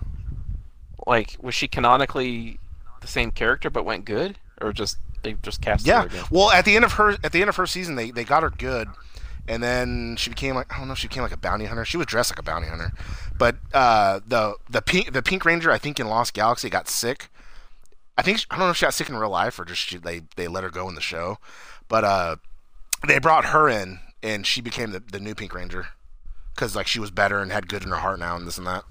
Like, 1.08 1.36
was 1.42 1.56
she 1.56 1.68
canonically 1.68 2.60
the 3.02 3.08
same 3.08 3.32
character 3.32 3.70
but 3.70 3.84
went 3.86 4.06
good, 4.06 4.38
or 4.62 4.72
just 4.74 4.98
they 5.24 5.34
just 5.42 5.62
cast 5.62 5.86
Yeah. 5.86 6.02
her 6.02 6.08
again? 6.08 6.24
Well, 6.30 6.52
at 6.52 6.66
the 6.66 6.76
end 6.76 6.86
of 6.86 6.94
her 6.94 7.18
at 7.24 7.32
the 7.32 7.42
end 7.42 7.50
of 7.50 7.56
her 7.56 7.66
season, 7.66 7.96
they, 7.96 8.12
they 8.12 8.24
got 8.24 8.44
her 8.44 8.50
good, 8.50 8.88
and 9.48 9.62
then 9.64 10.16
she 10.18 10.30
became 10.30 10.56
like 10.56 10.72
I 10.74 10.78
don't 10.80 10.88
know, 10.88 10.96
she 10.96 11.08
became 11.08 11.24
like 11.24 11.32
a 11.32 11.38
bounty 11.38 11.66
hunter. 11.66 11.86
She 11.86 11.98
was 11.98 12.06
dressed 12.08 12.32
like 12.32 12.40
a 12.40 12.44
bounty 12.44 12.68
hunter, 12.68 12.92
but 13.38 13.58
uh, 13.74 14.20
the 14.26 14.56
the 14.70 14.82
pink 14.82 15.14
the 15.14 15.24
Pink 15.24 15.44
Ranger 15.46 15.72
I 15.72 15.78
think 15.78 16.00
in 16.00 16.08
Lost 16.08 16.34
Galaxy 16.34 16.70
got 16.70 16.88
sick. 16.88 17.30
I 18.18 18.22
think 18.22 18.42
I 18.52 18.58
don't 18.58 18.68
know 18.68 18.72
if 18.72 18.78
she 18.78 18.86
got 18.86 18.94
sick 18.94 19.10
in 19.10 19.16
real 19.18 19.30
life 19.30 19.58
or 19.60 19.66
just 19.66 19.82
she, 19.82 19.98
they 19.98 20.22
they 20.36 20.48
let 20.48 20.64
her 20.64 20.70
go 20.70 20.88
in 20.88 20.96
the 20.96 21.02
show, 21.02 21.40
but 21.88 22.04
uh, 22.04 22.36
they 23.08 23.18
brought 23.20 23.46
her 23.46 23.68
in 23.68 24.00
and 24.22 24.46
she 24.46 24.62
became 24.62 24.92
the, 24.92 25.00
the 25.00 25.20
new 25.20 25.34
Pink 25.34 25.54
Ranger 25.56 25.88
because 26.54 26.76
like 26.76 26.86
she 26.86 27.00
was 27.00 27.10
better 27.10 27.40
and 27.40 27.52
had 27.52 27.68
good 27.68 27.82
in 27.84 27.90
her 27.90 27.96
heart 27.96 28.20
now 28.20 28.36
and 28.36 28.46
this 28.46 28.60
and 28.60 28.68
that. 28.68 28.84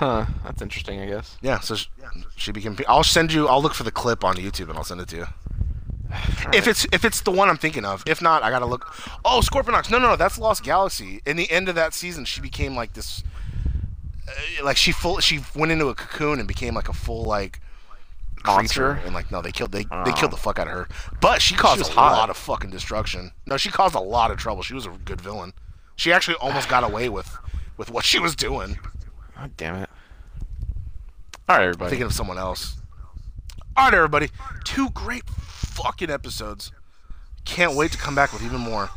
Huh. 0.00 0.24
That's 0.44 0.62
interesting, 0.62 0.98
I 1.00 1.06
guess. 1.06 1.36
Yeah, 1.42 1.60
so 1.60 1.74
she, 1.76 1.88
she 2.36 2.52
became. 2.52 2.74
I'll 2.88 3.04
send 3.04 3.32
you. 3.34 3.46
I'll 3.48 3.60
look 3.60 3.74
for 3.74 3.82
the 3.84 3.90
clip 3.90 4.24
on 4.24 4.36
YouTube 4.36 4.68
and 4.70 4.78
I'll 4.78 4.84
send 4.84 5.00
it 5.02 5.08
to 5.08 5.16
you. 5.16 5.26
If 6.54 6.66
it's 6.66 6.86
if 6.90 7.04
it's 7.04 7.20
the 7.20 7.30
one 7.30 7.48
I'm 7.50 7.58
thinking 7.58 7.84
of, 7.84 8.02
if 8.06 8.20
not, 8.22 8.42
I 8.42 8.48
gotta 8.50 8.64
look. 8.66 8.92
Oh, 9.24 9.40
Scorpionox. 9.44 9.90
No, 9.90 9.98
no, 9.98 10.08
no, 10.08 10.16
that's 10.16 10.38
Lost 10.38 10.64
Galaxy. 10.64 11.20
In 11.26 11.36
the 11.36 11.48
end 11.50 11.68
of 11.68 11.74
that 11.74 11.92
season, 11.94 12.24
she 12.24 12.40
became 12.40 12.74
like 12.74 12.94
this. 12.94 13.22
Uh, 14.26 14.64
like 14.64 14.76
she 14.78 14.90
full, 14.90 15.20
she 15.20 15.40
went 15.54 15.70
into 15.70 15.88
a 15.88 15.94
cocoon 15.94 16.38
and 16.38 16.48
became 16.48 16.74
like 16.74 16.88
a 16.88 16.92
full 16.94 17.24
like 17.24 17.60
creature. 18.42 18.52
Monster? 18.56 18.90
And 19.04 19.14
like 19.14 19.30
no, 19.30 19.42
they 19.42 19.52
killed 19.52 19.70
they 19.72 19.82
they 19.84 19.88
Oh. 19.92 20.12
killed 20.16 20.32
the 20.32 20.36
fuck 20.38 20.58
out 20.58 20.66
of 20.66 20.72
her. 20.72 20.88
But 21.20 21.42
she 21.42 21.54
caused 21.54 21.80
was 21.80 21.88
a 21.90 21.92
hot. 21.92 22.12
lot 22.16 22.30
of 22.30 22.38
fucking 22.38 22.70
destruction. 22.70 23.32
No, 23.46 23.58
she 23.58 23.68
caused 23.70 23.94
a 23.94 24.00
lot 24.00 24.30
of 24.30 24.38
trouble. 24.38 24.62
She 24.62 24.72
was 24.74 24.86
a 24.86 24.90
good 25.04 25.20
villain. 25.20 25.52
She 25.94 26.10
actually 26.10 26.36
almost 26.40 26.68
got 26.70 26.84
away 26.84 27.10
with 27.10 27.36
with 27.76 27.90
what 27.90 28.04
she 28.06 28.18
was 28.18 28.34
doing. 28.34 28.78
God 29.36 29.52
damn 29.58 29.76
it. 29.76 29.89
All 31.50 31.56
right, 31.56 31.64
everybody. 31.64 31.90
thinking 31.90 32.06
of 32.06 32.12
someone 32.12 32.38
else. 32.38 32.76
All 33.76 33.86
right, 33.86 33.94
everybody. 33.94 34.28
Two 34.62 34.88
great 34.90 35.24
fucking 35.28 36.08
episodes. 36.08 36.70
Can't 37.44 37.74
wait 37.74 37.90
to 37.90 37.98
come 37.98 38.14
back 38.14 38.32
with 38.32 38.44
even 38.44 38.60
more. 38.60 38.88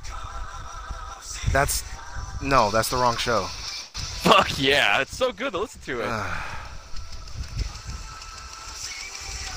That's 1.52 1.84
no, 2.44 2.70
that's 2.70 2.90
the 2.90 2.98
wrong 2.98 3.18
show. 3.18 3.46
Fuck 3.46 4.60
yeah, 4.60 5.02
it's 5.02 5.18
so 5.18 5.32
good 5.32 5.54
to 5.54 5.62
listen 5.62 5.82
to 5.82 6.02
it. 6.02 6.10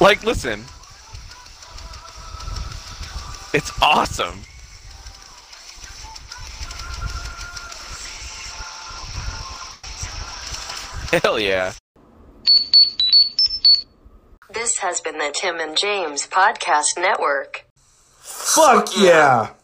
like, 0.00 0.24
listen. 0.24 0.64
It's 3.52 3.70
awesome. 3.82 4.40
Hell 11.22 11.38
yeah. 11.38 11.74
This 14.66 14.78
has 14.78 15.00
been 15.00 15.18
the 15.18 15.32
Tim 15.32 15.60
and 15.60 15.76
James 15.76 16.26
Podcast 16.26 17.00
Network. 17.00 17.64
Fuck 18.18 18.98
yeah! 18.98 19.50